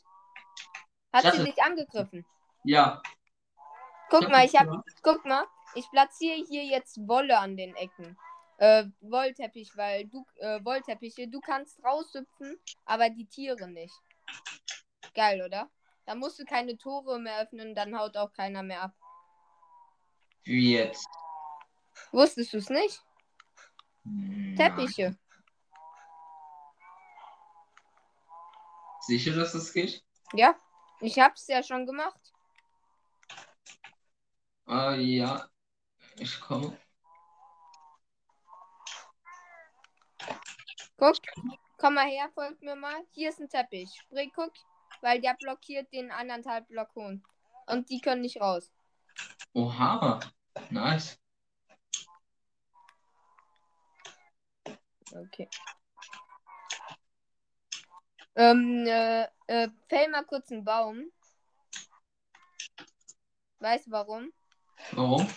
Hat 1.11 1.33
sie 1.33 1.43
dich 1.43 1.63
angegriffen? 1.63 2.23
Ja. 2.63 3.01
Guck 4.11 4.29
mal, 4.29 4.45
ich 4.45 4.55
hab, 4.55 4.67
guck 5.01 5.25
mal, 5.25 5.43
ich 5.73 5.89
platziere 5.89 6.45
hier 6.47 6.65
jetzt 6.65 6.99
Wolle 7.07 7.39
an 7.39 7.57
den 7.57 7.75
Ecken. 7.75 8.15
Äh, 8.59 8.87
Wollteppich, 8.99 9.71
weil 9.77 10.05
du, 10.07 10.25
äh, 10.35 10.59
Wollteppiche, 10.65 11.29
du 11.29 11.39
kannst 11.39 11.81
raushüpfen, 11.81 12.59
aber 12.83 13.09
die 13.09 13.25
Tiere 13.25 13.69
nicht. 13.69 13.93
Geil, 15.13 15.41
oder? 15.41 15.69
Da 16.05 16.13
musst 16.13 16.39
du 16.39 16.43
keine 16.43 16.77
Tore 16.77 17.19
mehr 17.19 17.41
öffnen, 17.41 17.73
dann 17.73 17.97
haut 17.97 18.17
auch 18.17 18.33
keiner 18.33 18.61
mehr 18.61 18.81
ab. 18.81 18.91
Wie 20.43 20.73
jetzt? 20.73 21.07
Wusstest 22.11 22.51
du 22.51 22.57
es 22.57 22.69
nicht? 22.69 23.01
Hm, 24.03 24.55
Teppiche. 24.57 25.17
Sicher, 29.07 29.35
dass 29.35 29.53
das 29.53 29.71
geht? 29.71 30.03
Ja, 30.33 30.53
ich 30.99 31.17
hab's 31.17 31.47
ja 31.47 31.63
schon 31.63 31.85
gemacht. 31.85 32.33
Ah, 34.65 34.95
ja. 34.95 35.49
Ich 36.17 36.41
komme. 36.41 36.77
Guck, 40.99 41.15
komm 41.77 41.93
mal 41.93 42.07
her, 42.07 42.29
folgt 42.33 42.61
mir 42.61 42.75
mal. 42.75 43.05
Hier 43.11 43.29
ist 43.29 43.39
ein 43.39 43.47
Teppich. 43.47 43.89
Sprich, 44.01 44.31
guck, 44.35 44.51
weil 44.99 45.21
der 45.21 45.33
blockiert 45.35 45.91
den 45.93 46.11
anderthalb 46.11 46.67
Block 46.67 46.93
hohen. 46.93 47.23
Und 47.67 47.89
die 47.89 48.01
können 48.01 48.21
nicht 48.21 48.41
raus. 48.41 48.69
Oha. 49.53 50.19
Nice. 50.69 51.17
Okay. 55.11 55.49
Ähm, 58.35 58.85
äh, 58.85 59.23
äh, 59.47 59.69
fäll 59.87 60.09
mal 60.09 60.25
kurz 60.25 60.51
einen 60.51 60.65
Baum. 60.65 61.11
Weißt 63.59 63.87
du 63.87 63.91
warum? 63.91 64.33
Warum? 64.91 65.27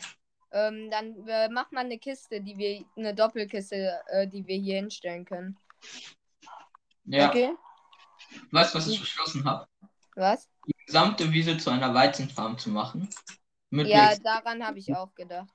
Ähm, 0.52 0.90
dann 0.90 1.26
äh, 1.26 1.48
mach 1.48 1.70
mal 1.70 1.84
eine 1.84 1.98
Kiste, 1.98 2.40
die 2.40 2.56
wir, 2.58 2.84
eine 2.96 3.14
Doppelkiste, 3.14 4.00
äh, 4.08 4.28
die 4.28 4.46
wir 4.46 4.56
hier 4.56 4.76
hinstellen 4.76 5.24
können. 5.24 5.56
Ja. 7.04 7.28
Okay? 7.28 7.54
Weißt 8.50 8.74
du, 8.74 8.78
was 8.78 8.86
ich 8.86 9.00
beschlossen 9.00 9.44
habe? 9.44 9.66
Was? 10.14 10.48
Die 10.66 10.74
gesamte 10.86 11.32
Wiese 11.32 11.56
zu 11.56 11.70
einer 11.70 11.92
Weizenfarm 11.94 12.58
zu 12.58 12.70
machen. 12.70 13.08
Mit 13.70 13.86
Ja, 13.86 14.10
Lex. 14.10 14.22
daran 14.22 14.64
habe 14.64 14.78
ich 14.78 14.94
auch 14.94 15.14
gedacht. 15.14 15.50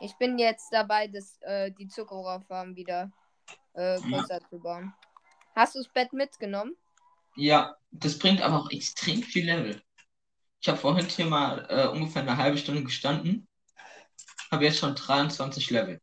Ich 0.00 0.16
bin 0.16 0.38
jetzt 0.38 0.68
dabei, 0.72 1.08
das, 1.08 1.38
äh, 1.42 1.70
die 1.72 1.88
Zuckerrohrfarm 1.88 2.74
wieder 2.76 3.10
äh, 3.74 4.00
größer 4.00 4.40
zu 4.48 4.58
bauen. 4.58 4.94
Hast 5.54 5.74
du 5.74 5.80
das 5.80 5.92
Bett 5.92 6.12
mitgenommen? 6.12 6.76
Ja, 7.34 7.76
das 7.90 8.18
bringt 8.18 8.40
aber 8.40 8.60
auch 8.60 8.70
extrem 8.70 9.22
viel 9.22 9.46
Level. 9.46 9.82
Ich 10.60 10.68
habe 10.68 10.78
vorhin 10.78 11.06
hier 11.06 11.26
mal 11.26 11.66
äh, 11.68 11.88
ungefähr 11.88 12.22
eine 12.22 12.36
halbe 12.36 12.58
Stunde 12.58 12.84
gestanden. 12.84 13.47
Habe 14.50 14.64
jetzt 14.64 14.78
schon 14.78 14.94
23 14.94 15.70
Level. 15.70 16.00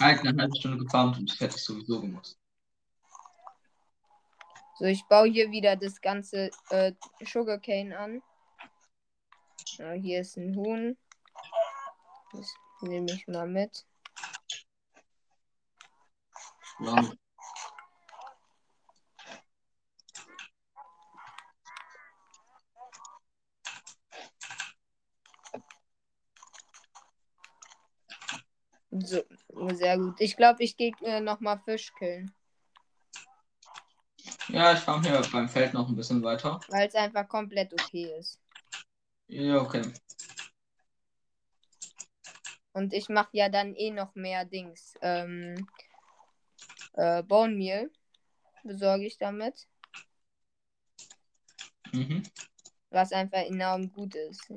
Halt 0.00 0.20
eine 0.20 0.40
halbe 0.40 0.56
Stunde 0.56 0.78
gefarmt 0.78 1.18
und 1.18 1.30
das 1.30 1.40
hätte 1.40 1.56
ich 1.56 1.62
sowieso 1.62 2.00
gemacht. 2.00 2.36
So, 4.78 4.86
ich 4.86 5.04
baue 5.04 5.28
hier 5.28 5.50
wieder 5.50 5.76
das 5.76 6.00
ganze 6.00 6.50
äh, 6.70 6.92
Sugarcane 7.22 7.92
an. 7.92 8.22
Ja, 9.76 9.92
hier 9.92 10.22
ist 10.22 10.38
ein 10.38 10.56
Huhn. 10.56 10.96
Das 12.32 12.54
nehme 12.80 13.12
ich 13.12 13.26
mal 13.28 13.46
mit. 13.46 13.84
Ja. 16.80 17.12
So, 28.90 29.22
sehr 29.72 29.98
gut. 29.98 30.20
Ich 30.20 30.36
glaube, 30.36 30.62
ich 30.64 30.76
gehe 30.76 30.92
äh, 31.02 31.20
nochmal 31.20 31.60
Fisch 31.64 31.92
killen. 31.94 32.32
Ja, 34.48 34.72
ich 34.72 34.80
farm 34.80 35.02
hier 35.02 35.22
beim 35.32 35.48
Feld 35.48 35.74
noch 35.74 35.88
ein 35.88 35.94
bisschen 35.94 36.22
weiter. 36.22 36.60
Weil 36.68 36.88
es 36.88 36.94
einfach 36.94 37.28
komplett 37.28 37.72
okay 37.72 38.12
ist. 38.18 38.40
Ja, 39.28 39.58
okay. 39.60 39.82
Und 42.72 42.92
ich 42.92 43.08
mache 43.08 43.30
ja 43.32 43.48
dann 43.48 43.74
eh 43.74 43.90
noch 43.90 44.14
mehr 44.14 44.44
Dings. 44.44 44.94
Ähm, 45.02 45.68
äh, 46.94 47.22
Bone 47.22 47.54
Meal 47.54 47.90
besorge 48.64 49.06
ich 49.06 49.18
damit. 49.18 49.68
Mhm. 51.92 52.22
Was 52.90 53.12
einfach 53.12 53.38
enorm 53.38 53.92
gut 53.92 54.14
ist. 54.16 54.52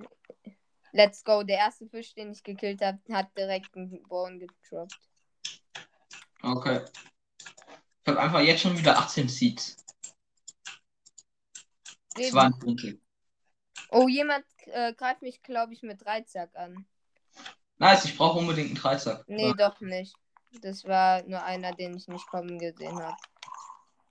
Let's 0.94 1.24
go. 1.24 1.44
Der 1.44 1.58
erste 1.58 1.88
Fisch, 1.90 2.14
den 2.14 2.32
ich 2.32 2.44
gekillt 2.44 2.82
habe, 2.82 3.00
hat 3.12 3.36
direkt 3.36 3.76
einen 3.76 4.04
Bone 4.04 4.38
gedroppt. 4.38 5.00
Okay. 6.44 6.82
Ich 8.04 8.10
habe 8.10 8.22
einfach 8.22 8.42
jetzt 8.42 8.62
schon 8.62 8.78
wieder 8.78 8.98
18 8.98 9.28
Seeds. 9.28 9.76
Das 12.16 12.32
war 12.34 12.46
ein 12.46 12.62
Winkel. 12.62 13.02
Oh, 13.90 14.08
jemand 14.08 14.46
äh, 14.68 14.94
greift 14.94 15.24
mich, 15.24 15.42
glaube 15.42 15.74
ich, 15.74 15.82
mit 15.82 16.04
Dreizack 16.04 16.56
an. 16.56 16.86
Nice, 17.78 18.06
ich 18.06 18.16
brauche 18.16 18.40
unbedingt 18.40 18.68
einen 18.68 18.76
Dreizack. 18.76 19.28
Nee, 19.28 19.54
doch 19.58 19.80
nicht. 19.82 20.16
Das 20.62 20.86
war 20.86 21.24
nur 21.24 21.44
einer, 21.44 21.74
den 21.74 21.98
ich 21.98 22.08
nicht 22.08 22.28
kommen 22.28 22.60
gesehen 22.60 23.02
habe. 23.02 23.18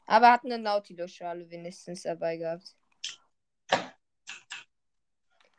Aber 0.07 0.33
hat 0.33 0.45
eine 0.45 0.59
Nautilus-Schale 0.59 1.49
wenigstens 1.49 2.03
dabei 2.03 2.39
gehabt. 2.39 2.75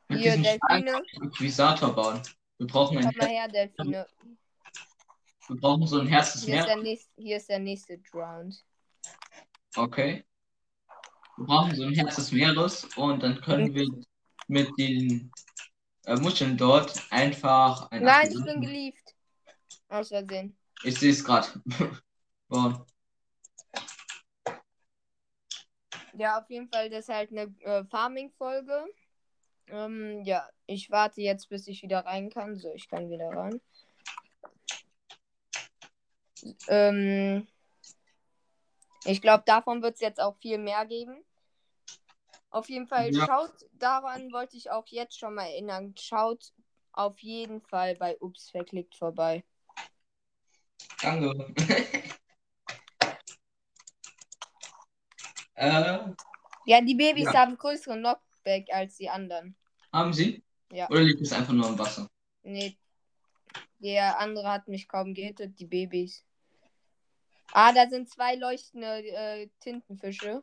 Mit 0.10 0.13
Hier, 0.24 0.38
Delfine. 0.38 1.02
Akquisator 1.22 1.94
bauen. 1.94 2.22
Wir 2.58 2.68
brauchen 2.68 2.98
ein 2.98 3.04
Komm 3.06 3.16
mal 3.18 3.28
her, 3.28 3.48
Delfine. 3.48 4.08
wir 5.48 5.56
brauchen 5.58 5.86
so 5.88 6.00
ein 6.00 6.08
Herz 6.08 6.34
des 6.34 6.46
Hier 6.46 6.60
ist, 6.60 6.66
Meeres. 6.68 6.84
nächste, 6.84 7.12
hier 7.22 7.38
ist 7.38 7.50
der 7.50 7.60
nächste 7.60 7.98
Drowned. 8.00 8.64
Okay. 9.76 10.24
Wir 11.38 11.46
brauchen 11.46 11.76
so 11.76 11.84
ein 11.84 11.94
Herz 11.94 12.16
des 12.16 12.32
Meeres 12.32 12.86
und 12.96 13.22
dann 13.24 13.42
können 13.42 13.74
wir 13.74 13.88
mit 14.48 14.70
den 14.78 15.32
äh, 16.06 16.16
Muscheln 16.16 16.58
dort 16.58 17.02
einfach 17.12 17.90
ein 17.92 18.04
Nein, 18.04 18.30
ich 18.32 18.44
bin 18.44 18.62
gelieft. 18.62 19.16
Aus 19.90 20.10
Versehen. 20.10 20.56
Ich 20.84 21.00
sehe 21.00 21.12
es 21.12 21.24
gerade. 21.24 21.48
bauen. 22.48 22.86
Ja, 26.16 26.40
auf 26.40 26.48
jeden 26.48 26.70
Fall, 26.70 26.92
das 26.92 27.10
ist 27.10 27.10
halt 27.10 27.32
eine 27.32 27.52
äh, 27.62 27.84
Farming-Folge. 27.86 28.86
Ähm, 29.68 30.24
ja, 30.24 30.48
ich 30.66 30.92
warte 30.92 31.22
jetzt, 31.22 31.50
bis 31.50 31.68
ich 31.68 31.82
wieder 31.82 32.06
rein 32.06 32.30
kann. 32.30 32.56
So, 32.58 32.74
ich 32.74 32.88
kann 32.90 33.10
wieder 33.10 33.30
rein. 33.30 33.62
Ähm, 36.68 37.48
ich 39.06 39.22
glaube, 39.22 39.44
davon 39.46 39.82
wird 39.82 39.96
es 39.96 40.02
jetzt 40.02 40.22
auch 40.22 40.36
viel 40.38 40.58
mehr 40.58 40.86
geben. 40.86 41.24
Auf 42.50 42.70
jeden 42.70 42.88
Fall, 42.88 43.12
Ja. 43.14 43.26
schaut, 43.26 43.54
daran 43.74 44.32
wollte 44.32 44.58
ich 44.58 44.70
auch 44.70 44.86
jetzt 44.88 45.18
schon 45.18 45.34
mal 45.34 45.46
erinnern. 45.46 45.96
Schaut 45.98 46.54
auf 46.92 47.20
jeden 47.20 47.62
Fall 47.62 47.96
bei 47.96 48.16
Ups 48.20 48.52
verklickt 48.52 48.96
vorbei. 48.96 49.44
Danke. 51.02 51.54
äh, 55.56 56.00
Ja, 56.66 56.82
die 56.82 56.96
Babys 56.96 57.34
Ja. 57.34 57.40
haben 57.40 57.58
größeren 57.58 58.02
Knockback 58.44 58.74
als 58.74 58.98
die 58.98 59.10
anderen. 59.10 59.56
haben 59.92 60.14
Sie? 60.14 60.44
Ja. 60.72 60.90
Oder 60.90 61.02
liegt 61.02 61.22
es 61.22 61.34
einfach 61.34 61.54
nur 61.54 61.70
im 61.70 61.80
Wasser? 61.80 62.10
Nee. 62.44 62.78
Der 63.80 64.20
andere 64.20 64.52
hat 64.52 64.68
mich 64.68 64.88
kaum 64.88 65.14
gehittet, 65.14 65.60
die 65.60 65.66
Babys. 65.66 66.24
Ah, 67.52 67.72
da 67.74 67.88
sind 67.88 68.10
zwei 68.10 68.36
leuchtende 68.36 69.06
äh, 69.06 69.50
Tintenfische. 69.60 70.42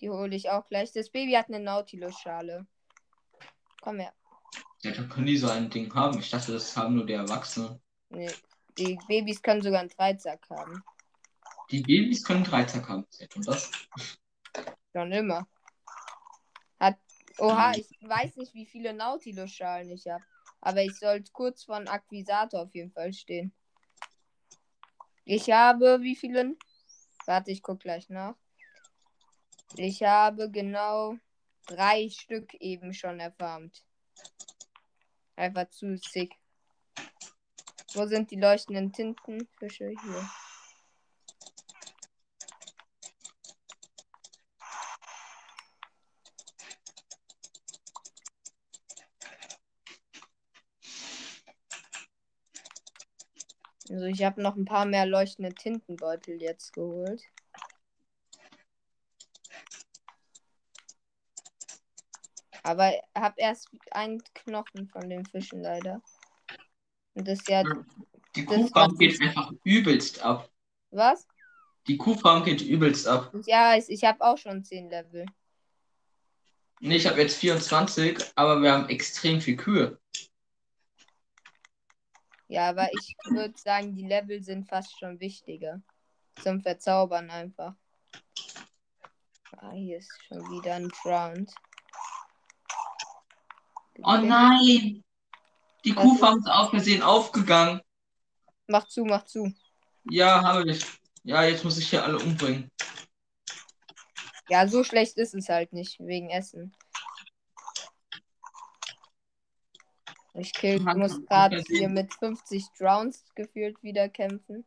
Die 0.00 0.10
hole 0.10 0.34
ich 0.36 0.50
auch 0.50 0.68
gleich. 0.68 0.92
Das 0.92 1.10
Baby 1.10 1.32
hat 1.32 1.48
eine 1.48 1.60
Nautilus-Schale. 1.60 2.66
Komm 3.80 3.98
her. 3.98 4.12
Ja, 4.82 4.92
da 4.92 5.02
können 5.04 5.26
die 5.26 5.36
so 5.36 5.48
ein 5.48 5.70
Ding 5.70 5.92
haben. 5.94 6.18
Ich 6.18 6.30
dachte, 6.30 6.52
das 6.52 6.76
haben 6.76 6.94
nur 6.94 7.06
die 7.06 7.14
Erwachsenen. 7.14 7.80
Nee. 8.10 8.30
Die 8.78 8.98
Babys 9.08 9.42
können 9.42 9.62
sogar 9.62 9.80
einen 9.80 9.90
Dreizack 9.90 10.48
haben. 10.50 10.82
Die 11.70 11.80
Babys 11.82 12.22
können 12.22 12.44
Dreizack 12.44 12.88
haben. 12.88 13.06
Ihr 13.18 13.28
das? 13.44 13.70
Schon 14.94 15.12
immer. 15.12 15.46
Oha, 17.38 17.72
ich 17.76 17.88
weiß 18.00 18.36
nicht, 18.36 18.54
wie 18.54 18.66
viele 18.66 18.92
Nautilus-Schalen 18.92 19.90
ich 19.90 20.06
habe. 20.06 20.24
Aber 20.60 20.82
ich 20.82 20.96
sollte 20.98 21.32
kurz 21.32 21.64
von 21.64 21.88
Akquisator 21.88 22.62
auf 22.62 22.74
jeden 22.74 22.92
Fall 22.92 23.12
stehen. 23.12 23.52
Ich 25.24 25.50
habe 25.50 26.00
wie 26.02 26.16
viele? 26.16 26.56
Warte, 27.26 27.50
ich 27.50 27.62
guck 27.62 27.80
gleich 27.80 28.08
nach. 28.08 28.36
Ich 29.76 30.02
habe 30.02 30.50
genau 30.50 31.16
drei 31.66 32.08
Stück 32.10 32.54
eben 32.54 32.92
schon 32.92 33.20
erfarmt. 33.20 33.84
Einfach 35.36 35.68
zu 35.70 35.96
sick. 35.96 36.34
Wo 37.94 38.06
sind 38.06 38.30
die 38.30 38.36
leuchtenden 38.36 38.92
Tintenfische? 38.92 39.88
Hier. 39.88 40.30
Also 53.90 54.04
ich 54.06 54.22
habe 54.22 54.42
noch 54.42 54.56
ein 54.56 54.64
paar 54.64 54.86
mehr 54.86 55.06
leuchtende 55.06 55.54
Tintenbeutel 55.54 56.40
jetzt 56.40 56.72
geholt. 56.72 57.22
Aber 62.62 62.92
habe 63.16 63.34
erst 63.38 63.68
einen 63.90 64.22
Knochen 64.34 64.88
von 64.88 65.08
den 65.08 65.26
Fischen 65.26 65.62
leider. 65.62 66.00
Und 67.14 67.26
das 67.26 67.40
ist 67.40 67.48
ja. 67.48 67.64
Die 68.36 68.44
Kuhfarm 68.44 68.96
geht 68.96 69.20
einfach 69.20 69.52
übelst 69.64 70.22
ab. 70.22 70.48
Was? 70.90 71.26
Die 71.88 71.96
Kuhfarm 71.96 72.44
geht 72.44 72.62
übelst 72.62 73.06
ab. 73.08 73.34
Ja, 73.46 73.76
ich, 73.76 73.88
ich 73.88 74.04
habe 74.04 74.20
auch 74.20 74.38
schon 74.38 74.64
10 74.64 74.88
Level. 74.88 75.26
Nee, 76.80 76.96
ich 76.96 77.06
habe 77.06 77.20
jetzt 77.20 77.36
24, 77.36 78.18
aber 78.36 78.60
wir 78.62 78.72
haben 78.72 78.88
extrem 78.88 79.40
viel 79.40 79.56
Kühe. 79.56 79.98
Ja, 82.48 82.68
aber 82.68 82.88
ich 82.92 83.16
würde 83.30 83.58
sagen, 83.58 83.94
die 83.94 84.06
Level 84.06 84.42
sind 84.42 84.68
fast 84.68 84.98
schon 84.98 85.20
wichtiger. 85.20 85.80
Zum 86.42 86.60
Verzaubern 86.60 87.30
einfach. 87.30 87.74
Ah, 89.56 89.72
hier 89.72 89.98
ist 89.98 90.10
schon 90.26 90.40
wieder 90.50 90.74
ein 90.74 90.88
Drowned. 90.88 91.52
Oh 93.98 94.16
nein! 94.16 95.04
Die 95.84 95.96
Was 95.96 96.02
Kuhfarm 96.02 96.38
ist 96.38 96.48
auf 96.48 96.70
Versehen 96.70 97.02
aufgegangen. 97.02 97.80
Mach 98.66 98.86
zu, 98.88 99.04
mach 99.04 99.24
zu. 99.24 99.52
Ja, 100.10 100.42
habe 100.42 100.70
ich. 100.70 100.84
Ja, 101.24 101.44
jetzt 101.44 101.64
muss 101.64 101.78
ich 101.78 101.88
hier 101.90 102.02
alle 102.02 102.18
umbringen. 102.18 102.70
Ja, 104.48 104.66
so 104.66 104.82
schlecht 104.82 105.16
ist 105.18 105.34
es 105.34 105.48
halt 105.48 105.72
nicht, 105.72 106.00
wegen 106.00 106.30
Essen. 106.30 106.74
Ich 110.34 110.52
kill, 110.54 110.80
muss 110.80 111.24
gerade 111.26 111.62
hier 111.66 111.88
mit 111.88 112.12
50 112.14 112.64
Drowns 112.78 113.24
gefühlt 113.34 113.82
wieder 113.82 114.08
kämpfen. 114.08 114.64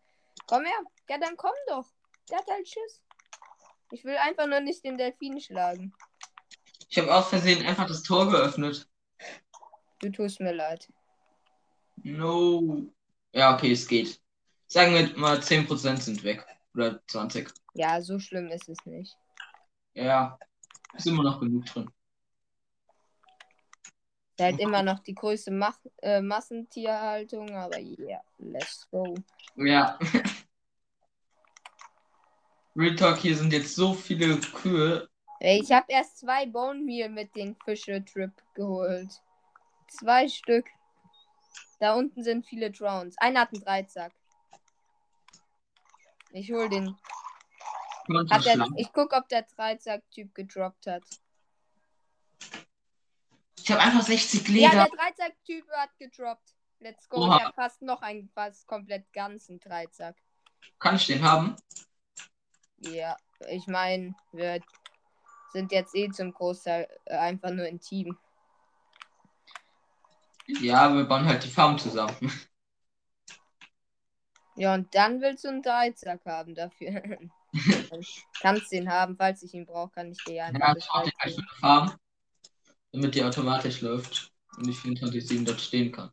Komm 0.47 0.63
her. 0.63 0.79
Ja, 1.09 1.17
dann 1.17 1.35
komm 1.37 1.55
doch. 1.67 1.87
Der 2.29 2.37
hat 2.37 2.47
halt 2.49 2.67
Schiss. 2.67 3.01
Ich 3.91 4.03
will 4.03 4.17
einfach 4.17 4.47
nur 4.47 4.59
nicht 4.59 4.83
den 4.83 4.97
Delfin 4.97 5.39
schlagen. 5.39 5.93
Ich 6.89 6.97
habe 6.97 7.13
aus 7.13 7.29
Versehen 7.29 7.65
einfach 7.65 7.87
das 7.87 8.03
Tor 8.03 8.29
geöffnet. 8.29 8.87
Du 9.99 10.11
tust 10.11 10.39
mir 10.39 10.53
leid. 10.53 10.91
No. 12.03 12.85
Ja, 13.31 13.55
okay, 13.55 13.71
es 13.71 13.87
geht. 13.87 14.21
Sagen 14.67 14.93
wir 14.93 15.17
mal 15.17 15.39
10% 15.39 15.97
sind 15.97 16.23
weg. 16.23 16.45
Oder 16.73 17.01
20. 17.07 17.49
Ja, 17.73 18.01
so 18.01 18.19
schlimm 18.19 18.49
ist 18.49 18.69
es 18.69 18.77
nicht. 18.85 19.15
Ja. 19.93 20.37
Ist 20.93 21.07
immer 21.07 21.23
noch 21.23 21.39
genug 21.39 21.65
drin. 21.65 21.89
Der 24.37 24.51
hat 24.51 24.59
immer 24.59 24.83
noch 24.83 24.99
die 24.99 25.15
größte 25.15 25.51
Mach 25.51 25.77
äh, 26.01 26.21
Massentierhaltung, 26.21 27.55
aber 27.55 27.79
ja, 27.79 28.05
yeah, 28.05 28.21
let's 28.37 28.87
go. 28.91 29.15
Ja. 29.55 29.97
Real 32.75 32.95
Talk, 32.95 33.19
hier 33.19 33.37
sind 33.37 33.53
jetzt 33.53 33.73
so 33.75 33.93
viele 33.93 34.37
Kühe. 34.37 35.07
Ich 35.39 35.71
habe 35.71 35.85
erst 35.89 36.19
zwei 36.19 36.45
Bone 36.45 36.81
Meal 36.81 37.09
mit 37.09 37.33
den 37.35 37.55
Fische-Trip 37.63 38.31
geholt. 38.53 39.21
Zwei 39.87 40.27
Stück. 40.27 40.65
Da 41.79 41.93
unten 41.93 42.23
sind 42.23 42.45
viele 42.45 42.71
Drowns. 42.71 43.17
Einer 43.17 43.41
hat 43.41 43.53
einen 43.53 43.63
Dreizack. 43.63 44.11
Ich 46.31 46.51
hol 46.51 46.67
den. 46.67 46.97
Der, 48.09 48.67
ich 48.75 48.91
guck, 48.91 49.13
ob 49.13 49.29
der 49.29 49.43
Dreizack-Typ 49.43 50.35
gedroppt 50.35 50.87
hat. 50.87 51.03
Ich 53.65 53.71
habe 53.71 53.81
einfach 53.81 54.03
60 54.03 54.47
Leder. 54.47 54.73
Ja, 54.73 54.85
der 54.85 54.95
Dreizack-Typ 54.95 55.67
hat 55.71 55.89
gedroppt. 55.97 56.53
Let's 56.81 57.09
go. 57.09 57.17
Oha. 57.17 57.37
Ich 57.37 57.43
habe 57.45 57.53
fast 57.55 57.81
noch 57.81 58.03
einen 58.03 58.29
fast 58.29 58.67
komplett 58.67 59.11
ganzen 59.11 59.59
Dreizack. 59.59 60.15
Kann 60.77 60.97
ich 60.97 61.07
den 61.07 61.23
haben? 61.23 61.55
Ja, 62.77 63.17
ich 63.49 63.65
meine, 63.65 64.13
wir 64.33 64.61
sind 65.51 65.71
jetzt 65.71 65.95
eh 65.95 66.11
zum 66.11 66.31
Großteil 66.31 66.87
äh, 67.05 67.17
einfach 67.17 67.49
nur 67.49 67.65
ein 67.65 67.79
Team. 67.79 68.15
Ja, 70.45 70.93
wir 70.93 71.05
bauen 71.05 71.25
halt 71.25 71.43
die 71.43 71.49
Farm 71.49 71.77
zusammen. 71.79 72.31
Ja, 74.57 74.73
und 74.73 74.95
dann 74.95 75.19
willst 75.19 75.43
du 75.43 75.49
einen 75.49 75.61
Dreizack 75.61 76.25
haben 76.25 76.55
dafür. 76.55 77.03
kannst 78.39 78.71
den 78.71 78.89
haben, 78.89 79.17
falls 79.17 79.43
ich 79.43 79.53
ihn 79.53 79.65
brauche, 79.65 79.91
kann 79.91 80.13
ich 80.13 80.23
dir 80.23 80.45
einfach. 80.45 80.69
Ja, 80.69 80.75
ich 80.77 80.87
brauche 80.87 81.03
den 81.03 81.11
gleich 81.19 81.35
für 81.35 81.59
Farm, 81.59 81.93
damit 82.95 83.13
die 83.13 83.23
automatisch 83.23 83.81
läuft 83.81 84.31
und 84.55 84.69
ich 84.69 84.77
24-7 84.77 85.43
dort 85.43 85.59
stehen 85.59 85.91
kann. 85.91 86.11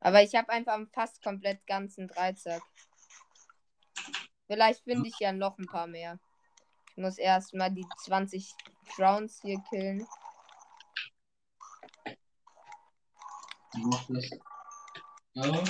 Aber 0.00 0.22
ich 0.22 0.34
habe 0.34 0.48
einfach 0.48 0.78
fast 0.94 1.22
komplett 1.22 1.66
ganzen 1.66 2.08
Dreizack. 2.08 2.62
Vielleicht 4.46 4.82
finde 4.84 5.08
ich 5.08 5.18
ja 5.20 5.32
noch 5.32 5.58
ein 5.58 5.66
paar 5.66 5.86
mehr. 5.86 6.18
Ich 6.92 6.96
muss 6.96 7.18
erstmal 7.18 7.70
die 7.70 7.84
20 8.04 8.54
Rounds 8.98 9.38
hier 9.42 9.62
killen. 9.68 10.06
Ja. 15.34 15.64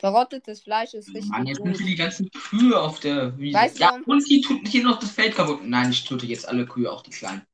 Verrottetes 0.00 0.62
Fleisch 0.62 0.94
ist 0.94 1.08
richtig 1.08 1.28
Mann, 1.28 1.46
jetzt 1.46 1.58
gut. 1.58 1.76
sind 1.76 1.86
die 1.86 1.94
ganzen 1.94 2.30
Kühe 2.30 2.80
auf 2.80 3.00
der 3.00 3.36
Wiese. 3.36 3.58
Weißt 3.58 3.78
ja, 3.78 3.90
warum? 3.90 4.04
und 4.04 4.26
die 4.26 4.40
tut 4.40 4.66
hier 4.66 4.82
noch 4.82 4.98
das 4.98 5.10
Feld 5.10 5.34
kaputt. 5.34 5.60
Nein, 5.62 5.90
ich 5.90 6.04
töte 6.04 6.24
jetzt 6.24 6.48
alle 6.48 6.64
Kühe, 6.64 6.90
auch 6.90 7.02
die 7.02 7.10
kleinen. 7.10 7.46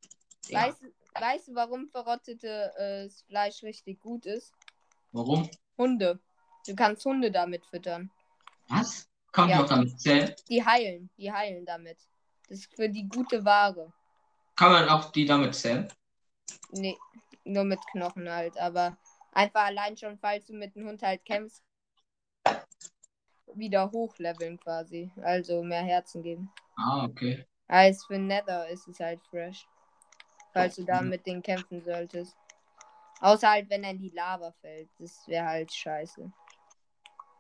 Ja. 0.47 0.69
Weißt, 0.69 0.81
weißt 1.21 1.49
du, 1.49 1.55
warum 1.57 1.89
verrottetes 1.89 3.25
Fleisch 3.27 3.65
richtig 3.65 4.01
gut 4.01 4.27
ist? 4.27 4.53
Warum? 5.11 5.51
Hunde. 5.77 6.21
Du 6.65 6.77
kannst 6.77 7.05
Hunde 7.05 7.33
damit 7.33 7.67
füttern. 7.67 8.13
Was? 8.69 9.09
Kann 9.33 9.49
ja. 9.49 9.57
man 9.57 9.65
auch 9.65 9.69
damit 9.69 10.01
zählen? 10.01 10.33
Die 10.49 10.65
heilen, 10.65 11.11
die 11.19 11.33
heilen 11.33 11.67
damit. 11.67 11.99
Das 12.49 12.59
ist 12.59 12.73
für 12.73 12.89
die 12.89 13.09
gute 13.09 13.45
Ware. 13.45 13.93
Kann 14.55 14.71
man 14.71 14.89
auch 14.89 15.11
die 15.11 15.25
damit 15.25 15.57
zählen? 15.57 15.93
Nee, 16.71 16.97
nur 17.43 17.65
mit 17.65 17.81
Knochen 17.91 18.31
halt, 18.31 18.57
aber 18.57 18.97
einfach 19.33 19.65
allein 19.65 19.97
schon, 19.97 20.17
falls 20.17 20.47
du 20.47 20.55
mit 20.55 20.77
dem 20.77 20.87
Hund 20.87 21.03
halt 21.03 21.25
kämpfst, 21.25 21.66
wieder 23.59 23.91
hochleveln 23.91 24.59
quasi. 24.59 25.11
Also 25.23 25.63
mehr 25.63 25.83
Herzen 25.83 26.23
geben. 26.23 26.51
Ah, 26.77 27.05
okay. 27.05 27.45
Als 27.69 28.05
für 28.05 28.19
Nether 28.19 28.69
ist 28.69 28.87
es 28.89 29.01
halt 29.01 29.21
fresh. 29.31 29.67
Falls 30.53 30.77
du 30.77 30.85
da 30.85 31.03
mit 31.03 31.27
denen 31.27 31.43
kämpfen 31.43 31.83
solltest. 31.83 32.37
Außer 33.21 33.51
halt, 33.51 33.71
wenn 33.71 33.85
er 33.85 33.91
in 33.91 33.99
die 33.99 34.11
Lava 34.11 34.53
fällt. 34.61 34.89
Das 34.99 35.27
wäre 35.27 35.47
halt 35.47 35.73
scheiße. 35.73 36.31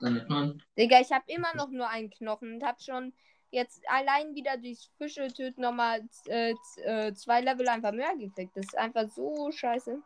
Damit 0.00 0.28
man. 0.28 0.62
Digga, 0.76 1.00
ich 1.00 1.10
habe 1.10 1.24
immer 1.26 1.54
noch 1.54 1.68
nur 1.70 1.88
einen 1.88 2.10
Knochen 2.10 2.54
und 2.54 2.64
habe 2.64 2.80
schon 2.82 3.12
jetzt 3.50 3.82
allein 3.88 4.34
wieder 4.34 4.56
durchs 4.58 4.90
Fische 4.98 5.28
töten 5.28 5.62
nochmal 5.62 6.02
äh, 6.26 6.54
äh, 6.82 7.14
zwei 7.14 7.40
Level 7.40 7.68
einfach 7.68 7.92
mehr 7.92 8.14
gekriegt. 8.16 8.56
Das 8.56 8.66
ist 8.66 8.76
einfach 8.76 9.08
so 9.08 9.50
scheiße. 9.50 10.02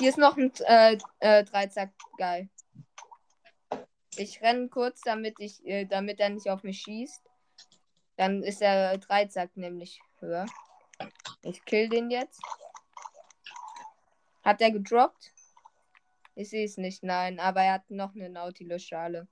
Hier 0.00 0.08
ist 0.08 0.18
noch 0.18 0.36
ein 0.36 0.52
äh, 0.66 0.98
äh, 1.20 1.44
Dreizack. 1.44 1.90
Geil. 2.16 2.48
Ich 4.16 4.42
renne 4.42 4.68
kurz, 4.68 5.00
damit 5.00 5.36
ich, 5.38 5.64
äh, 5.66 5.86
damit 5.86 6.20
er 6.20 6.28
nicht 6.28 6.48
auf 6.48 6.62
mich 6.62 6.80
schießt. 6.80 7.22
Dann 8.16 8.42
ist 8.42 8.60
der 8.60 8.98
Dreizack 8.98 9.56
nämlich 9.56 10.00
höher. 10.20 10.46
Ich 11.42 11.64
kill 11.64 11.88
den 11.88 12.10
jetzt. 12.10 12.40
Hat 14.44 14.60
er 14.60 14.70
gedroppt? 14.70 15.32
Ich 16.34 16.50
sehe 16.50 16.64
es 16.64 16.76
nicht, 16.76 17.02
nein, 17.02 17.38
aber 17.40 17.62
er 17.62 17.74
hat 17.74 17.90
noch 17.90 18.14
eine 18.14 18.28
Nautilus-Schale. 18.28 19.28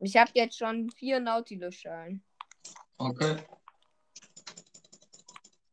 Ich 0.00 0.16
habe 0.16 0.30
jetzt 0.34 0.58
schon 0.58 0.90
vier 0.90 1.20
Nautilus-Schalen. 1.20 2.22
Okay. 2.98 3.36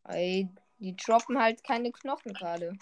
Ey, 0.05 0.49
die 0.79 0.95
droppen 0.95 1.39
halt 1.39 1.63
keine 1.63 1.91
Knochen 1.91 2.33
gerade. 2.33 2.73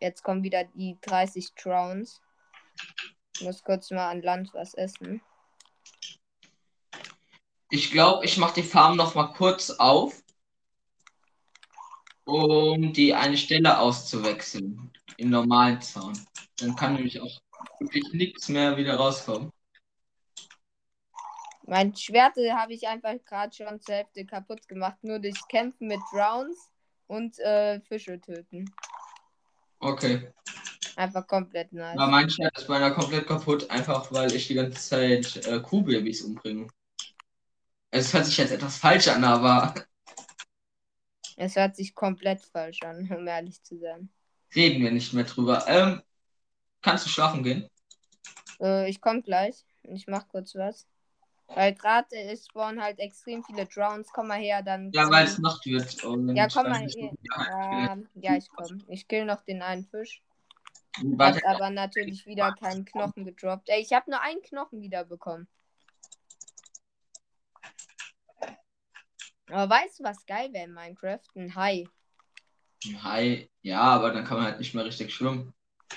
Jetzt 0.00 0.22
kommen 0.22 0.42
wieder 0.42 0.64
die 0.64 0.98
30 1.00 1.54
Trowns. 1.54 2.20
Ich 3.38 3.42
muss 3.42 3.62
kurz 3.62 3.90
mal 3.90 4.08
an 4.08 4.22
Land 4.22 4.54
was 4.54 4.72
essen. 4.72 5.20
Ich 7.68 7.90
glaube, 7.90 8.24
ich 8.24 8.38
mache 8.38 8.54
die 8.54 8.62
Farm 8.62 8.96
noch 8.96 9.14
mal 9.14 9.26
kurz 9.34 9.68
auf, 9.68 10.22
um 12.24 12.94
die 12.94 13.12
eine 13.12 13.36
Stelle 13.36 13.78
auszuwechseln 13.78 14.90
im 15.18 15.28
normalen 15.28 15.82
Zaun. 15.82 16.18
Dann 16.56 16.74
kann 16.76 16.94
nämlich 16.94 17.20
auch 17.20 17.38
wirklich 17.78 18.10
nichts 18.14 18.48
mehr 18.48 18.78
wieder 18.78 18.96
rauskommen. 18.96 19.52
Mein 21.66 21.94
Schwert 21.94 22.36
habe 22.54 22.72
ich 22.72 22.88
einfach 22.88 23.16
gerade 23.26 23.54
schon 23.54 23.78
zur 23.82 23.96
Hälfte 23.96 24.24
kaputt 24.24 24.66
gemacht, 24.66 24.96
nur 25.02 25.18
durch 25.18 25.36
Kämpfen 25.48 25.88
mit 25.88 26.00
Drowns 26.10 26.70
und 27.06 27.38
äh, 27.40 27.80
Fische 27.82 28.18
töten. 28.18 28.64
Okay. 29.80 30.32
Einfach 30.96 31.26
komplett 31.26 31.72
nice. 31.72 31.96
Ja, 31.96 32.06
mein 32.06 32.28
Schwert 32.28 32.58
ist 32.58 32.68
meiner 32.68 32.90
komplett 32.90 33.26
kaputt, 33.26 33.70
einfach 33.70 34.10
weil 34.12 34.34
ich 34.34 34.48
die 34.48 34.54
ganze 34.54 34.80
Zeit 34.80 35.46
äh, 35.46 35.60
Kuhbabys 35.60 36.22
umbringe. 36.22 36.66
Es 37.90 38.12
hört 38.12 38.26
sich 38.26 38.36
jetzt 38.38 38.50
etwas 38.52 38.78
falsch 38.78 39.08
an, 39.08 39.24
aber. 39.24 39.74
Es 41.38 41.54
hört 41.54 41.76
sich 41.76 41.94
komplett 41.94 42.40
falsch 42.40 42.82
an, 42.82 43.10
um 43.14 43.26
ehrlich 43.26 43.62
zu 43.62 43.78
sein 43.78 44.08
reden 44.56 44.82
wir 44.82 44.90
nicht 44.90 45.12
mehr 45.12 45.24
drüber. 45.24 45.64
Ähm, 45.68 46.02
kannst 46.82 47.06
du 47.06 47.10
schlafen 47.10 47.42
gehen? 47.42 47.68
Äh, 48.60 48.88
ich 48.88 49.00
komme 49.00 49.22
gleich. 49.22 49.64
Ich 49.82 50.06
mach 50.06 50.26
kurz 50.28 50.54
was. 50.54 50.86
Weil 51.48 51.74
gerade 51.74 52.16
ist 52.16 52.48
spawnen 52.50 52.82
halt 52.82 52.98
extrem 52.98 53.44
viele 53.44 53.66
Drowns. 53.66 54.08
Komm 54.12 54.28
mal 54.28 54.40
her, 54.40 54.62
dann. 54.62 54.90
Ja, 54.92 55.08
weil 55.08 55.26
es 55.26 55.38
Nacht 55.38 55.64
wird. 55.64 55.94
ja, 56.02 56.48
komm 56.48 56.68
mal 56.68 56.88
her. 56.88 57.12
Ja, 57.22 57.96
ja, 58.14 58.36
ich 58.36 58.48
komm. 58.48 58.82
Ich 58.88 59.06
kill 59.06 59.24
noch 59.24 59.42
den 59.42 59.62
einen 59.62 59.84
Fisch. 59.84 60.22
Hat 61.18 61.44
aber 61.44 61.70
natürlich 61.70 62.26
wieder 62.26 62.54
keinen 62.54 62.84
Knochen 62.84 63.24
gedroppt. 63.24 63.68
Ey, 63.68 63.82
ich 63.82 63.92
habe 63.92 64.10
nur 64.10 64.20
einen 64.20 64.42
Knochen 64.42 64.80
wieder 64.80 65.04
bekommen. 65.04 65.48
Aber 69.48 69.70
weißt 69.70 70.00
du, 70.00 70.04
was 70.04 70.24
geil 70.26 70.52
wäre 70.52 70.64
in 70.64 70.72
Minecraft? 70.72 71.20
Ein 71.34 71.54
Hai. 71.54 71.84
Hai, 73.02 73.48
ja, 73.62 73.80
aber 73.80 74.10
dann 74.12 74.24
kann 74.24 74.38
man 74.38 74.46
halt 74.46 74.58
nicht 74.58 74.74
mehr 74.74 74.84
richtig 74.84 75.12
schwimmen. 75.12 75.54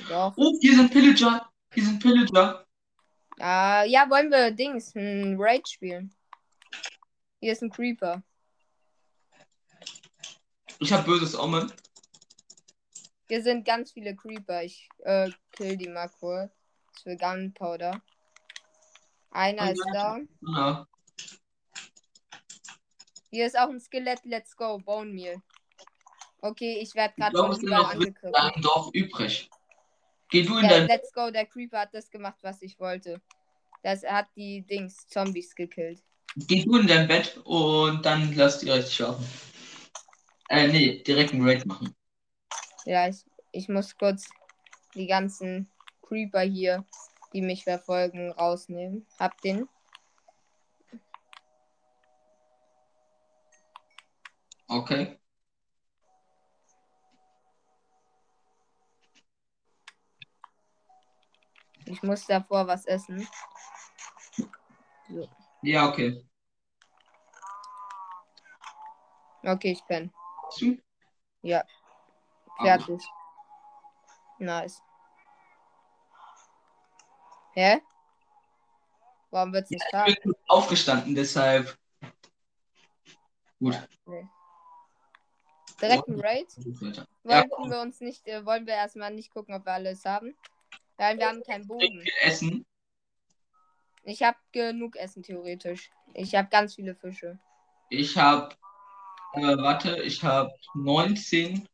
Doch. 0.08 0.34
Oh, 0.38 0.58
hier 0.62 0.76
sind 0.76 0.92
Pillager. 0.92 1.50
Hier 1.74 1.84
sind 1.84 2.02
Pillager. 2.02 2.66
Uh, 3.40 3.88
ja, 3.88 4.10
wollen 4.10 4.30
wir 4.30 4.52
Dings, 4.52 4.94
ein 4.96 5.36
Raid 5.40 5.68
spielen. 5.68 6.14
Hier 7.40 7.54
ist 7.54 7.64
ein 7.64 7.70
Creeper. 7.70 8.22
Ich 10.80 10.92
habe 10.92 11.04
böses 11.04 11.38
Omen. 11.38 11.72
Hier 13.30 13.44
sind 13.44 13.64
ganz 13.64 13.92
viele 13.92 14.16
Creeper. 14.16 14.64
Ich 14.64 14.90
äh, 15.04 15.30
kill 15.52 15.78
die 15.78 15.88
mal 15.88 16.10
kurz. 16.20 16.52
Für 17.04 17.16
Gunpowder. 17.16 18.02
Einer 19.30 19.72
ist 19.72 19.86
down. 19.94 20.28
Ja. 20.42 20.88
Hier 23.30 23.46
ist 23.46 23.58
auch 23.58 23.70
ein 23.70 23.80
Skelett. 23.80 24.26
Let's 24.26 24.56
go. 24.58 24.80
Bone 24.80 25.12
Meal. 25.14 25.42
Okay, 26.42 26.80
ich 26.82 26.96
werde 26.96 27.14
gerade 27.18 27.38
von 27.38 27.60
überall 27.62 27.94
angegriffen. 27.94 28.34
Ein 28.34 28.62
Dorf 28.62 28.90
übrig. 28.94 29.50
Geh 30.30 30.44
du 30.44 30.58
in 30.58 30.66
ja, 30.66 30.70
dein. 30.72 30.88
Let's 30.88 31.14
go, 31.14 31.30
der 31.30 31.46
Creeper 31.46 31.82
hat 31.82 31.94
das 31.94 32.10
gemacht, 32.10 32.40
was 32.42 32.62
ich 32.64 32.80
wollte. 32.80 33.22
Das 33.84 34.04
hat 34.04 34.28
die 34.36 34.62
Dings, 34.66 35.08
Zombies 35.08 35.54
gekillt. 35.54 36.02
Geh 36.36 36.64
du 36.64 36.78
in 36.78 36.88
dein 36.88 37.08
Bett 37.08 37.40
und 37.44 38.06
dann 38.06 38.34
lasst 38.36 38.64
ihr 38.64 38.74
euch 38.74 38.94
schlafen. 38.94 39.26
Äh, 40.50 40.68
nee, 40.68 41.04
direkt 41.04 41.34
einen 41.34 41.48
Raid 41.48 41.66
machen. 41.66 41.96
Ja, 42.86 43.08
ich, 43.08 43.26
ich 43.52 43.70
muss 43.70 43.98
kurz 43.98 44.30
die 44.96 45.08
ganzen 45.08 45.70
Creeper 46.02 46.42
hier, 46.42 46.86
die 47.34 47.42
mich 47.42 47.64
verfolgen, 47.64 48.32
rausnehmen. 48.32 49.06
Hab 49.20 49.40
den. 49.42 49.68
Okay. 54.68 55.20
Ich 61.86 62.04
muss 62.04 62.26
davor 62.28 62.68
was 62.68 62.86
essen. 62.86 63.28
So. 65.10 65.28
Ja, 65.64 65.90
okay. 65.90 66.24
Okay, 69.44 69.72
ich 69.72 69.84
bin. 69.86 70.12
Du? 70.60 70.78
Ja, 71.42 71.64
fertig. 72.62 73.02
Nice. 74.40 74.82
Hä? 77.54 77.82
Warum 79.32 79.54
wird's 79.54 79.70
nicht 79.70 79.84
Ich 79.84 79.92
da? 79.92 80.06
bin 80.06 80.34
aufgestanden, 80.48 81.14
deshalb. 81.14 81.78
Gut. 83.60 83.76
Direkt 85.82 86.08
ein 86.08 86.20
Raid? 86.20 86.48
Weiter. 86.82 87.06
Ja, 87.24 87.44
wir 87.44 87.82
uns 87.82 88.02
nicht, 88.02 88.28
äh, 88.28 88.46
wollen 88.46 88.66
wir 88.66 88.74
erstmal 88.74 89.14
nicht 89.14 89.32
gucken, 89.32 89.54
ob 89.56 89.66
wir 89.66 89.74
alles 89.74 90.04
haben? 90.04 90.36
Nein, 90.98 91.18
wir 91.18 91.28
haben 91.28 91.44
keinen 91.44 91.68
Bogen. 91.68 92.04
Essen. 92.22 92.66
Ich 94.04 94.24
habe 94.24 94.38
genug 94.52 94.96
Essen 94.96 95.24
theoretisch. 95.24 95.90
Ich 96.14 96.36
habe 96.36 96.50
ganz 96.50 96.76
viele 96.76 96.96
Fische. 96.96 97.40
Ich 97.90 98.18
habe, 98.18 98.56
äh, 99.34 99.58
warte, 99.58 100.02
ich 100.02 100.24
habe 100.24 100.52
19 100.74 101.69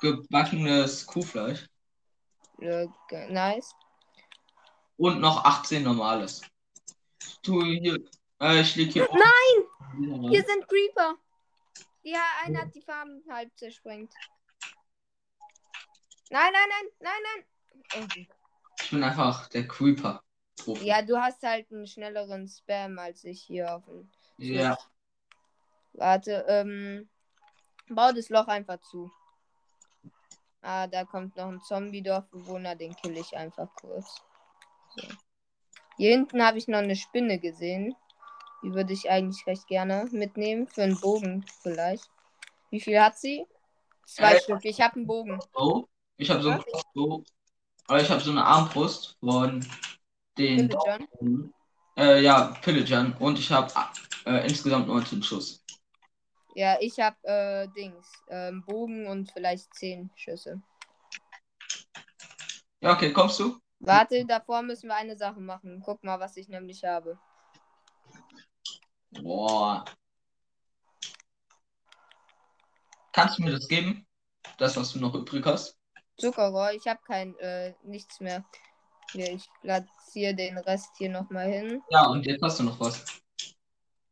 gebackenes 0.00 1.06
Kuhfleisch 1.06 1.68
nice. 2.58 3.74
und 4.96 5.20
noch 5.20 5.44
18 5.44 5.82
normales. 5.82 6.42
Du 7.42 7.62
hier, 7.64 7.98
äh, 8.40 8.60
ich 8.60 8.76
leg 8.76 8.92
hier. 8.92 9.08
Nein! 9.12 10.30
Hier 10.30 10.44
sind 10.44 10.68
Creeper. 10.68 11.16
Ja, 12.02 12.22
einer 12.44 12.62
hat 12.62 12.74
die 12.74 12.82
Farben 12.82 13.22
halb 13.30 13.50
zersprengt. 13.56 14.12
Nein, 16.30 16.52
nein, 16.52 16.68
nein, 16.68 16.86
nein, 17.00 17.22
nein. 17.24 18.06
Oh. 18.18 18.24
Ich 18.82 18.90
bin 18.90 19.02
einfach 19.02 19.48
der 19.48 19.66
Creeper. 19.66 20.22
Profi. 20.56 20.86
Ja, 20.86 21.02
du 21.02 21.16
hast 21.16 21.42
halt 21.42 21.70
einen 21.72 21.86
schnelleren 21.86 22.46
Spam 22.46 22.98
als 22.98 23.24
ich 23.24 23.42
hier 23.42 23.74
auf 23.74 23.84
dem. 23.86 24.10
Ja. 24.38 24.78
Warte, 25.92 26.44
ähm. 26.48 27.08
Bau 27.88 28.12
das 28.12 28.28
Loch 28.28 28.46
einfach 28.46 28.80
zu. 28.82 29.10
Ah, 30.62 30.86
da 30.86 31.04
kommt 31.04 31.36
noch 31.36 31.48
ein 31.48 31.60
Zombie-Dorfbewohner, 31.60 32.76
den 32.76 32.94
kill 32.96 33.16
ich 33.16 33.36
einfach 33.36 33.68
kurz. 33.74 34.22
So. 34.96 35.06
Hier 35.96 36.10
hinten 36.10 36.42
habe 36.42 36.58
ich 36.58 36.68
noch 36.68 36.78
eine 36.78 36.96
Spinne 36.96 37.38
gesehen. 37.38 37.94
Die 38.62 38.74
würde 38.74 38.92
ich 38.92 39.10
eigentlich 39.10 39.46
recht 39.46 39.66
gerne 39.68 40.06
mitnehmen. 40.12 40.66
Für 40.66 40.82
einen 40.82 41.00
Bogen 41.00 41.46
vielleicht. 41.62 42.10
Wie 42.70 42.80
viel 42.80 43.00
hat 43.00 43.18
sie? 43.18 43.46
Zwei 44.06 44.34
Äh. 44.34 44.40
Stück. 44.40 44.64
Ich 44.64 44.80
habe 44.80 44.96
einen 44.96 45.06
Bogen. 45.06 45.38
So, 45.54 45.88
ich 46.16 46.30
habe 46.30 46.42
so, 46.42 46.54
so, 46.94 47.24
aber 47.86 48.00
ich 48.02 48.10
habe 48.10 48.20
so 48.20 48.30
eine 48.30 48.44
Armbrust 48.44 49.16
von 49.20 49.64
den. 50.36 50.68
Pillager. 50.68 50.98
Äh, 51.96 52.22
ja, 52.22 52.56
Pillagern 52.62 53.14
und 53.18 53.38
ich 53.38 53.50
habe 53.50 53.72
äh, 54.26 54.46
insgesamt 54.46 54.88
19 54.88 55.22
Schuss. 55.22 55.59
Ja, 56.54 56.76
ich 56.80 56.98
habe 56.98 57.16
äh, 57.22 57.68
Dings. 57.68 58.10
Ähm, 58.28 58.64
Bogen 58.64 59.06
und 59.06 59.30
vielleicht 59.32 59.72
zehn 59.74 60.10
Schüsse. 60.14 60.60
Ja, 62.80 62.94
okay, 62.94 63.12
kommst 63.12 63.38
du? 63.38 63.58
Warte, 63.78 64.24
davor 64.26 64.62
müssen 64.62 64.88
wir 64.88 64.96
eine 64.96 65.16
Sache 65.16 65.40
machen. 65.40 65.82
Guck 65.84 66.02
mal, 66.04 66.18
was 66.20 66.36
ich 66.36 66.48
nämlich 66.48 66.84
habe. 66.84 67.18
Boah. 69.22 69.84
Kannst 73.12 73.38
du 73.38 73.42
mir 73.42 73.52
das 73.52 73.68
geben? 73.68 74.06
Das, 74.58 74.76
was 74.76 74.92
du 74.92 74.98
noch 74.98 75.14
übrig 75.14 75.44
hast? 75.44 75.78
Zuckerrohr, 76.18 76.72
ich 76.72 76.86
habe 76.86 77.00
kein, 77.06 77.36
äh, 77.38 77.74
nichts 77.82 78.20
mehr. 78.20 78.44
Hier, 79.12 79.32
ich 79.32 79.48
platziere 79.62 80.34
den 80.34 80.58
Rest 80.58 80.90
hier 80.96 81.10
nochmal 81.10 81.50
hin. 81.50 81.82
Ja, 81.90 82.06
und 82.06 82.24
jetzt 82.26 82.42
hast 82.42 82.60
du 82.60 82.64
noch 82.64 82.78
was. 82.78 83.04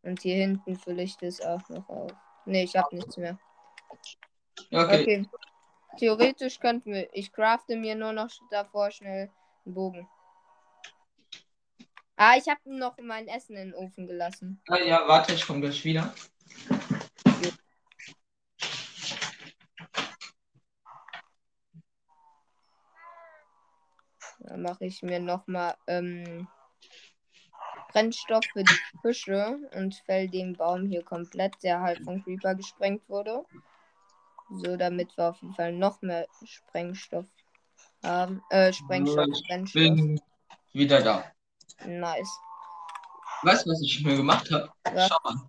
Und 0.02 0.22
hier 0.22 0.36
hinten 0.36 0.76
fülle 0.76 1.02
ich 1.02 1.16
das 1.16 1.40
auch 1.40 1.68
noch 1.68 1.88
auf. 1.88 2.12
Ne, 2.48 2.62
ich 2.62 2.74
habe 2.74 2.96
nichts 2.96 3.18
mehr. 3.18 3.38
Okay. 4.72 5.02
Okay. 5.02 5.28
Theoretisch 5.98 6.58
könnten 6.60 6.94
wir. 6.94 7.08
Ich 7.12 7.30
crafte 7.30 7.76
mir 7.76 7.94
nur 7.94 8.14
noch 8.14 8.30
davor 8.50 8.90
schnell 8.90 9.30
einen 9.66 9.74
Bogen. 9.74 10.08
Ah, 12.16 12.36
ich 12.38 12.48
habe 12.48 12.60
noch 12.64 12.96
mein 13.02 13.28
Essen 13.28 13.54
in 13.56 13.72
den 13.72 13.74
Ofen 13.74 14.06
gelassen. 14.06 14.62
Ah, 14.68 14.78
ja, 14.78 15.06
warte, 15.06 15.34
ich 15.34 15.46
komme 15.46 15.60
gleich 15.60 15.84
wieder. 15.84 16.14
Da 24.40 24.56
mache 24.56 24.86
ich 24.86 25.02
mir 25.02 25.20
nochmal 25.20 25.76
ähm, 25.86 26.48
Brennstoff 27.98 28.44
für 28.52 28.62
die 28.62 28.78
Fische 29.02 29.58
und 29.74 29.94
fäll 30.06 30.28
den 30.28 30.56
Baum 30.56 30.86
hier 30.86 31.02
komplett, 31.02 31.54
der 31.62 31.80
halt 31.80 32.00
von 32.04 32.22
Creeper 32.22 32.54
gesprengt 32.54 33.02
wurde. 33.08 33.44
So, 34.50 34.76
damit 34.76 35.16
wir 35.16 35.30
auf 35.30 35.42
jeden 35.42 35.54
Fall 35.54 35.72
noch 35.72 36.00
mehr 36.00 36.26
Sprengstoff 36.44 37.26
haben. 38.02 38.40
Äh, 38.50 38.72
Sprengstoff, 38.72 39.26
Ich 39.34 39.48
Brennstoff. 39.48 39.82
bin 39.82 40.20
wieder 40.72 41.02
da. 41.02 41.24
Nice. 41.84 42.30
Weißt 43.42 43.66
du, 43.66 43.70
was 43.70 43.82
ich 43.82 44.02
mir 44.04 44.16
gemacht 44.16 44.48
habe? 44.52 44.72
Ja. 44.94 45.08
Schau 45.08 45.18
mal. 45.24 45.48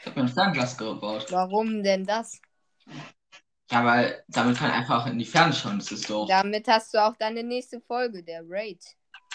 Ich 0.00 0.06
habe 0.06 0.20
mir 0.20 0.26
ein 0.26 0.28
Fernglas 0.28 0.76
gebaut. 0.78 1.26
Warum 1.30 1.82
denn 1.82 2.04
das? 2.04 2.40
Ja, 3.70 3.84
weil 3.84 4.24
damit 4.28 4.56
kann 4.56 4.70
einfach 4.70 5.06
in 5.06 5.18
die 5.18 5.26
Ferne 5.26 5.52
schauen. 5.52 5.78
Das 5.78 5.92
ist 5.92 6.08
doch. 6.08 6.26
Damit 6.26 6.66
hast 6.68 6.94
du 6.94 7.04
auch 7.04 7.16
deine 7.16 7.42
nächste 7.42 7.80
Folge, 7.80 8.22
der 8.22 8.42
Raid. 8.46 8.82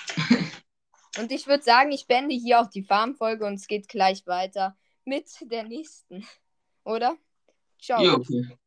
und 1.20 1.32
ich 1.32 1.46
würde 1.46 1.64
sagen, 1.64 1.92
ich 1.92 2.08
beende 2.08 2.36
hier 2.36 2.60
auch 2.60 2.70
die 2.70 2.84
Farmfolge 2.84 3.46
und 3.46 3.56
es 3.56 3.68
geht 3.68 3.88
gleich 3.88 4.26
weiter 4.26 4.76
mit 5.06 5.30
der 5.42 5.64
nächsten. 5.64 6.26
Oder? 6.84 7.16
Ciao. 7.80 8.04
Ja, 8.04 8.14
okay. 8.14 8.58